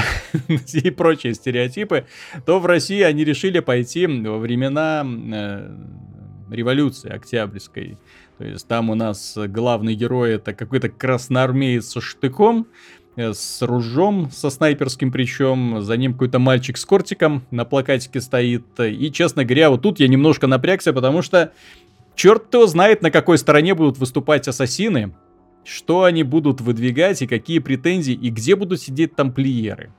[0.49, 2.07] и прочие стереотипы,
[2.45, 5.77] то в России они решили пойти во времена э,
[6.51, 7.99] революции Октябрьской.
[8.39, 12.67] То есть там у нас главный герой это какой-то красноармеец со штыком,
[13.17, 18.67] э, с ружом, со снайперским причем, за ним какой-то мальчик с кортиком на плакатике стоит.
[18.79, 21.53] И, честно говоря, вот тут я немножко напрягся, потому что
[22.15, 25.15] черт его знает, на какой стороне будут выступать ассасины,
[25.65, 29.93] что они будут выдвигать и какие претензии, и где будут сидеть тамплиеры.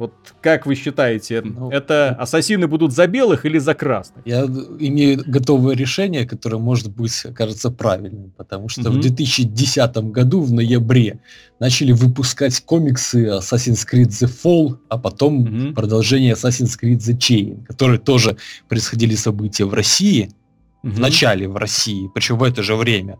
[0.00, 4.26] Вот как вы считаете, Ну, это ассасины будут за белых или за красных?
[4.26, 8.92] Я имею готовое решение, которое может быть, кажется, правильным, потому что Мгм.
[8.92, 11.20] в 2010 году, в ноябре,
[11.60, 15.74] начали выпускать комиксы Assassin's Creed The Fall, а потом Мгм.
[15.74, 18.38] продолжение Assassin's Creed The Chain, которые тоже
[18.70, 20.30] происходили события в России,
[20.82, 21.02] в Мгм.
[21.02, 23.18] начале в России, причем в это же время.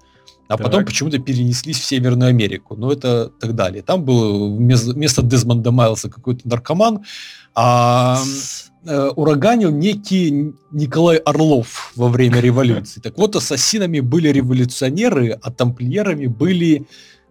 [0.50, 0.86] А потом Так.
[0.86, 2.74] почему-то перенеслись в Северную Америку.
[2.74, 3.82] Ну, это так далее.
[3.82, 7.04] Там был вместо, Дезмонда Майлса какой-то наркоман,
[7.54, 8.20] а
[8.84, 13.00] э, ураганил некий Николай Орлов во время революции.
[13.00, 16.84] Так вот, ассасинами были революционеры, а тамплиерами были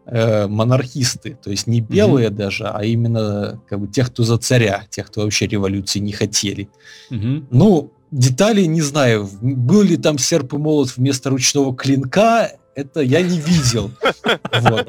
[0.05, 1.37] э, монархисты.
[1.43, 5.23] То есть не белые даже, а именно как бы, тех, кто за царя, тех, кто
[5.23, 6.69] вообще революции не хотели.
[7.09, 7.47] Мгм.
[7.51, 9.27] Ну, деталей не знаю.
[9.41, 13.91] Был ли там серп и молот вместо ручного клинка, это я не видел.
[14.61, 14.87] Вот.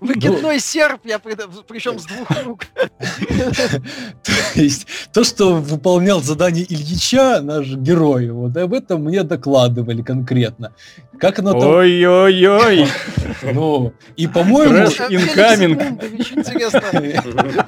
[0.00, 2.66] Выкидной серп, я причем с двух рук.
[4.22, 10.72] То есть то, что выполнял задание Ильича, наш герой, вот об этом мне докладывали конкретно.
[11.22, 11.70] Как оно там...
[11.70, 12.88] Ой-ой-ой!
[13.44, 14.74] Ну, и, по-моему...
[14.74, 16.82] Мундович, интересно.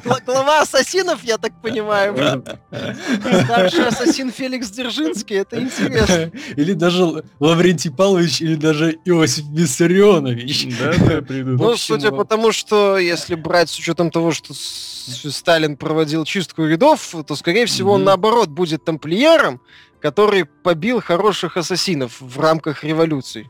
[0.02, 2.42] Гла- Глава ассасинов, я так понимаю.
[3.44, 6.32] Старший ассасин Феликс Дзержинский, это интересно.
[6.56, 10.76] Или даже Лаврентий Павлович, или даже Иосиф Виссарионович.
[10.80, 11.60] Да, да, придут.
[11.60, 17.14] Ну, судя по тому, что если брать с учетом того, что Сталин проводил чистку рядов,
[17.24, 19.60] то, скорее всего, он наоборот будет тамплиером,
[20.04, 23.48] который побил хороших ассасинов в рамках революции.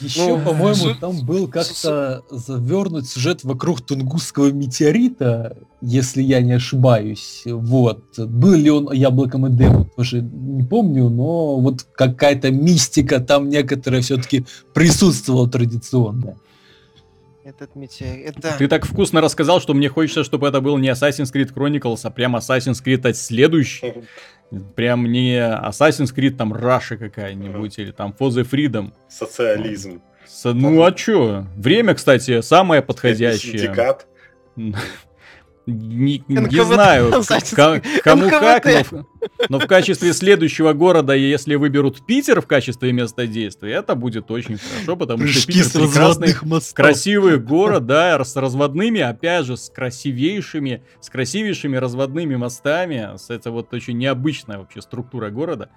[0.00, 6.52] Еще, Ну, по-моему, су- там был как-то завернут сюжет вокруг Тунгусского метеорита, если я не
[6.52, 7.42] ошибаюсь.
[7.44, 8.04] Вот.
[8.18, 14.46] Был ли он яблоком Эдема, тоже не помню, но вот какая-то мистика там некоторая все-таки
[14.74, 16.36] присутствовала традиционная.
[17.46, 18.38] Этот метеорит.
[18.38, 18.56] Это...
[18.58, 22.10] Ты так вкусно рассказал, что мне хочется, чтобы это был не Assassin's Creed Chronicles, а
[22.10, 23.94] прям Assassin's Creed следующий.
[24.76, 28.92] Прям не Assassin's Creed там Russia какая-нибудь или там For the Freedom.
[29.08, 30.00] Социализм.
[30.26, 31.46] С- Ну а чё?
[31.56, 33.58] Время, кстати, самое подходящее.
[33.58, 34.06] Синдикат.
[35.66, 37.10] Не, не знаю,
[38.04, 38.30] кому НКВД.
[38.62, 39.06] как, но, в-
[39.48, 44.58] но в качестве следующего города, если выберут Питер в качестве места действия, это будет очень
[44.58, 46.74] хорошо, потому что Питер прекрасный, мостов.
[46.74, 53.50] красивый город, да, с разводными, опять же, с красивейшими, с красивейшими разводными мостами, с это
[53.50, 55.70] вот очень необычная вообще структура города.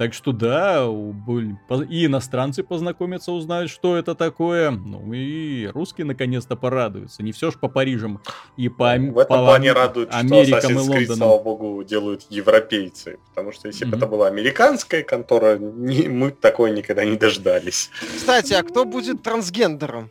[0.00, 4.70] Так что да, и иностранцы познакомятся, узнают, что это такое.
[4.70, 7.22] Ну и русские наконец-то порадуются.
[7.22, 8.18] Не все ж по Парижам
[8.56, 11.16] и по, ам- В этом по плане радует, что Америкам и Assassin's Creed, Лондонам.
[11.18, 13.18] слава богу, делают европейцы.
[13.28, 13.98] Потому что если бы Мгм.
[13.98, 17.90] это была американская контора, не- мы такой никогда не дождались.
[18.16, 20.08] Кстати, а кто будет трансгендером?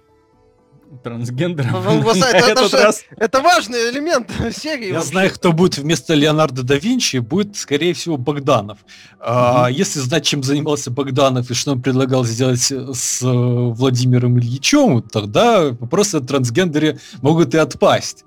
[1.04, 1.72] Трансгендером.
[1.84, 4.88] Ну, это- это этот же- раз Это важный элемент серии.
[4.88, 5.10] Я вообще.
[5.10, 8.80] знаю, кто будет вместо Леонардо да Винчи, будет, скорее всего, Богданов.
[9.20, 15.02] А, если знать, чем занимался Богданов и что он предлагал сделать с э, Владимиром Ильичем,
[15.04, 18.26] тогда вопросы о трансгендере могут и отпасть.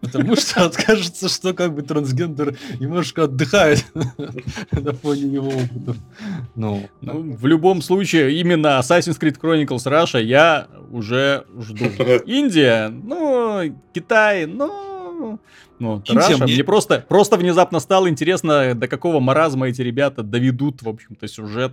[0.00, 3.84] Потому что откажется, что как бы трансгендер немножко отдыхает
[4.72, 5.96] на фоне его опытов.
[6.54, 11.84] Ну, Ну, в любом случае, именно Assassin's Creed Chronicles Russia я уже жду.
[12.26, 15.40] Индия, ну, Китай, ну...
[15.78, 16.42] Ну, Russia.
[16.44, 21.28] мне- Мне просто, просто внезапно стало интересно, до какого маразма эти ребята доведут, в общем-то,
[21.28, 21.72] сюжет.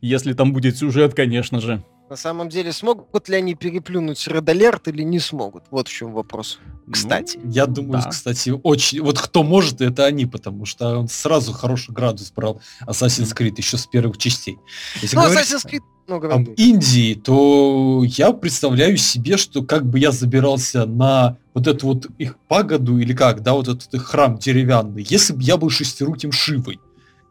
[0.00, 1.82] Если там будет сюжет, конечно же.
[2.08, 5.64] На самом деле, смогут ли они переплюнуть Red Alert или не смогут?
[5.72, 6.60] Вот в чем вопрос.
[6.86, 7.40] Ну, Кстати.
[7.44, 8.10] Я думаю, да.
[8.10, 9.00] кстати, очень...
[9.00, 13.76] Вот кто может, это они, потому что он сразу хороший градус брал Assassin's Creed еще
[13.76, 14.56] с первых частей.
[15.02, 15.82] Если Ну, говорить Assassin's Creed...
[16.08, 16.50] Ну, об.
[16.56, 22.38] Индии, то я представляю себе, что как бы я забирался на вот эту вот их
[22.46, 26.78] пагоду, или как, да, вот этот их храм деревянный, если бы я был шестируким Шивой.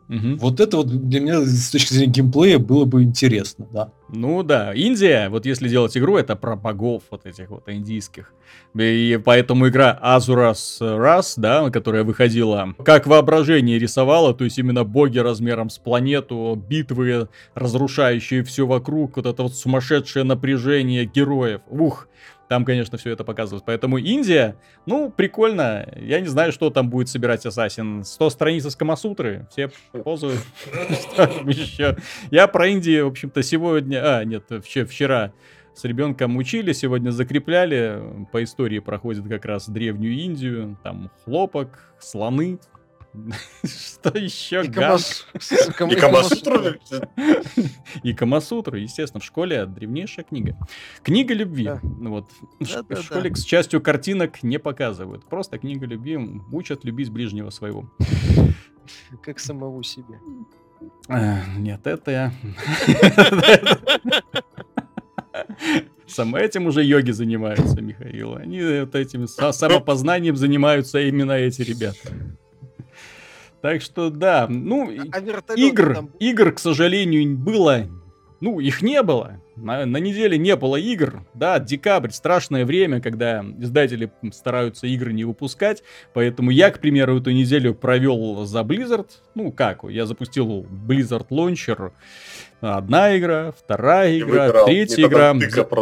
[0.08, 0.38] Мгм.
[0.38, 3.92] Вот это вот для меня с точки зрения геймплея было бы интересно, да.
[4.10, 8.32] Ну да, Индия, вот если делать игру, это про богов вот этих вот индийских.
[8.76, 15.18] И поэтому игра Azuras Ras, да, которая выходила, как воображение рисовала, то есть именно боги
[15.18, 21.62] размером с планету, битвы, разрушающие все вокруг, вот это вот сумасшедшее напряжение героев.
[21.70, 22.08] Ух,
[22.48, 23.64] там, конечно, все это показывалось.
[23.66, 25.88] Поэтому Индия, ну, прикольно.
[25.96, 28.04] Я не знаю, что там будет собирать Ассасин.
[28.04, 29.72] 100 страниц из Камасутры, все
[31.16, 31.98] там еще?
[32.32, 34.20] Я про Индию, в общем-то, сегодня...
[34.20, 35.34] А, нет, вчера
[35.74, 38.02] с ребенком учили, сегодня закрепляли.
[38.32, 40.78] По истории проходит как раз древнюю Индию.
[40.84, 42.60] Там хлопок, слоны.
[43.64, 44.64] Что еще?
[44.66, 46.64] И Камасутру?
[48.04, 50.58] И Камасутру, естественно, в школе древнейшая книга.
[51.04, 51.70] Книга любви.
[51.84, 52.30] Ну Вот.
[52.60, 55.26] В школе, к счастью, картинок не показывают.
[55.26, 56.18] Просто книга любви
[56.52, 57.90] учат любить ближнего своего.
[59.24, 60.20] Как самого себе.
[61.08, 62.34] А, Нет, это я.
[66.08, 68.36] Сам этим уже йоги занимаются, Михаил.
[68.36, 71.98] Они вот этим са- самопознанием занимаются именно эти ребята.
[73.66, 75.20] Так что да, ну, А
[75.56, 77.88] игр, игр, к сожалению, было,
[78.40, 79.42] ну, их не было.
[79.56, 81.24] На, на неделе не было игр.
[81.34, 85.82] Да, декабрь, страшное время, когда издатели стараются игры не выпускать.
[86.14, 89.08] Поэтому я, к примеру, эту неделю провел за Blizzard.
[89.34, 91.92] Ну, как, я запустил Blizzard Launcher.
[92.62, 95.34] Одна игра, вторая игра, выбирал третья игра.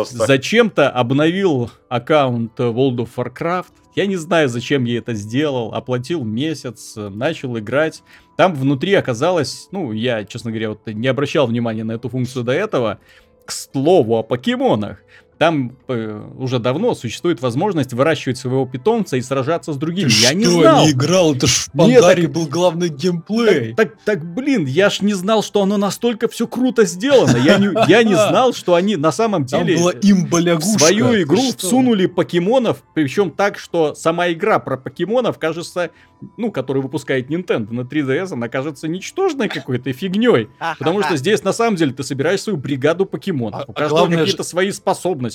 [0.06, 0.26] За-.
[0.26, 3.72] Зачем-то обновил аккаунт World of Warcraft.
[3.96, 5.74] Я не знаю, зачем я это сделал.
[5.74, 8.02] Оплатил месяц, начал играть.
[8.38, 12.52] Там внутри оказалось, ну, я, честно говоря, вот не обращал внимания на эту функцию до
[12.52, 13.00] этого.
[13.46, 15.04] К слову о покемонах.
[15.44, 20.08] Там э, уже давно существует возможность выращивать своего питомца и сражаться с другими.
[20.08, 20.90] Ты я что, не знал.
[20.90, 21.36] играл?
[21.36, 23.74] Это ж в Пандаре был главный геймплей.
[23.74, 27.36] Так, так, так, блин, я ж не знал, что оно настолько все круто сделано.
[27.36, 31.22] Я не, я не знал, что они на самом Там деле была э, в свою
[31.22, 35.90] игру всунули покемонов, причем так, что сама игра про покемонов кажется,
[36.38, 40.48] ну, которую выпускает Nintendo на 3DS, она кажется ничтожной какой-то фигней.
[40.80, 43.62] Потому что здесь на самом деле ты собираешь свою бригаду покемонов.
[43.62, 45.33] А- У а каждого какие-то свои способности.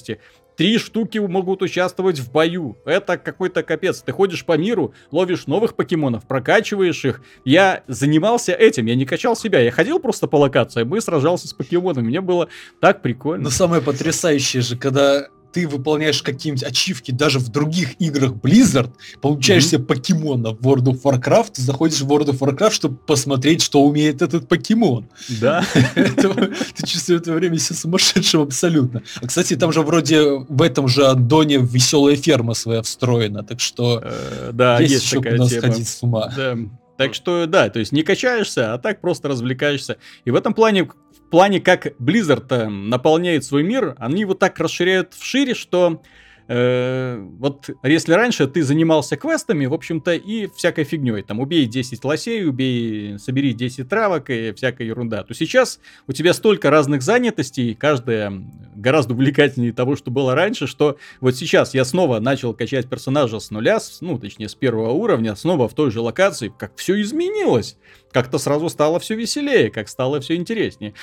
[0.59, 2.77] Три штуки могут участвовать в бою.
[2.85, 4.03] Это какой-то капец.
[4.03, 7.23] Ты ходишь по миру, ловишь новых покемонов, прокачиваешь их.
[7.45, 9.61] Я занимался этим, я не качал себя.
[9.61, 12.09] Я ходил просто по локациям и сражался с покемонами.
[12.09, 12.49] Мне было
[12.81, 13.45] так прикольно.
[13.45, 18.91] Но самое потрясающее же, когда ты выполняешь какие-нибудь ачивки даже в других играх Blizzard,
[19.21, 19.71] получаешь Мгм.
[19.71, 24.21] себе покемона в World of Warcraft, заходишь в World of Warcraft, чтобы посмотреть, что умеет
[24.23, 25.09] этот покемон.
[25.41, 25.65] Да.
[25.95, 29.03] Ты чувствуешь в это время себя сумасшедшим абсолютно.
[29.21, 34.01] А, кстати, там же вроде в этом же аддоне веселая ферма своя встроена, так что
[34.03, 35.49] Э, Да, есть, есть такая тема.
[35.49, 36.33] сходить с ума.
[36.37, 36.57] Да.
[36.97, 39.99] Так что, да, то есть не качаешься, а так просто развлекаешься.
[40.25, 40.89] И в этом плане,
[41.29, 46.01] в плане, как Blizzard наполняет свой мир, они его так расширяют вшире, что
[46.49, 52.03] э, вот если раньше ты занимался квестами, в общем-то, и всякой фигней, там, убей 10
[52.03, 57.75] лосей, убей, собери 10 травок и всякая ерунда, то сейчас у тебя столько разных занятостей,
[57.75, 58.33] каждая
[58.81, 63.51] гораздо увлекательнее того, что было раньше, что вот сейчас я снова начал качать персонажа с
[63.51, 67.77] нуля, с- ну, точнее, с первого уровня, снова в той же локации, как все изменилось.
[68.13, 70.95] Как-то сразу стало все веселее, как стало все интереснее.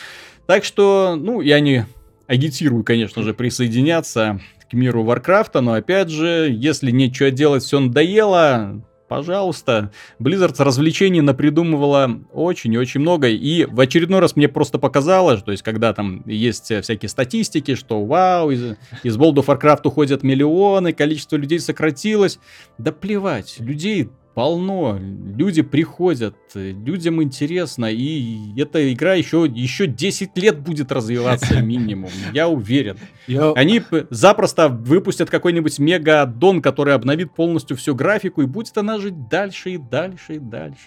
[0.47, 1.85] Так что, ну, я не
[2.27, 8.81] агитирую, конечно же, присоединяться к миру Варкрафта, но опять же, если нечего делать, все надоело,
[9.07, 9.91] пожалуйста.
[10.19, 15.51] Blizzard развлечений напридумывала очень и очень много, и в очередной раз мне просто показалось, то
[15.51, 20.23] есть когда там есть э, всякие статистики, что вау, из, из World of Warcraft уходят
[20.23, 22.39] миллионы, количество людей сократилось,
[22.77, 30.59] да плевать, людей полно, люди приходят, людям интересно, и эта игра еще, еще 10 лет
[30.59, 32.97] будет развиваться минимум, я уверен.
[33.27, 39.29] Я- Они запросто выпустят какой-нибудь мега-аддон, который обновит полностью всю графику, и будет она жить
[39.29, 40.79] дальше и дальше и дальше.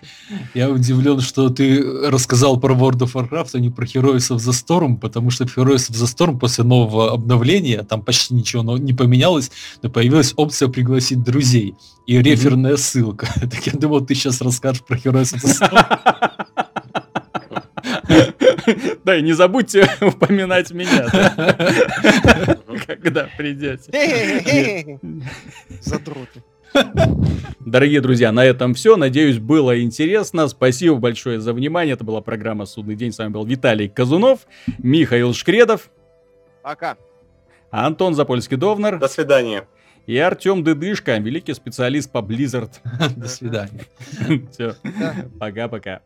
[0.54, 4.52] Я удивлен, что ты рассказал про World of Warcraft, а не про Heroes of the
[4.52, 8.92] Storm, потому что в Heroes of the Storm после нового обновления, там почти ничего не
[8.92, 9.50] поменялось,
[9.82, 11.74] но появилась опция пригласить друзей
[12.06, 13.26] и реферная ссылка.
[13.50, 16.28] Так я думал, ты сейчас расскажешь про Heroes of the Storm.
[19.04, 22.58] Да, и не забудьте упоминать меня, да,
[23.02, 24.98] когда придете.
[25.80, 26.42] Задроты.
[27.60, 28.96] Дорогие друзья, на этом все.
[28.96, 30.48] Надеюсь, было интересно.
[30.48, 31.94] Спасибо большое за внимание.
[31.94, 33.12] Это была программа «Судный день».
[33.12, 34.40] С вами был Виталий Казунов,
[34.78, 35.90] Михаил Шкредов,
[36.62, 36.96] Пока.
[37.70, 39.66] Антон Запольский-Довнер До свидания.
[40.08, 42.70] И Артем Дыдышко, великий специалист по Blizzard.
[43.16, 43.84] До свидания.
[44.50, 45.14] Все, Да.
[45.38, 46.00] пока-пока.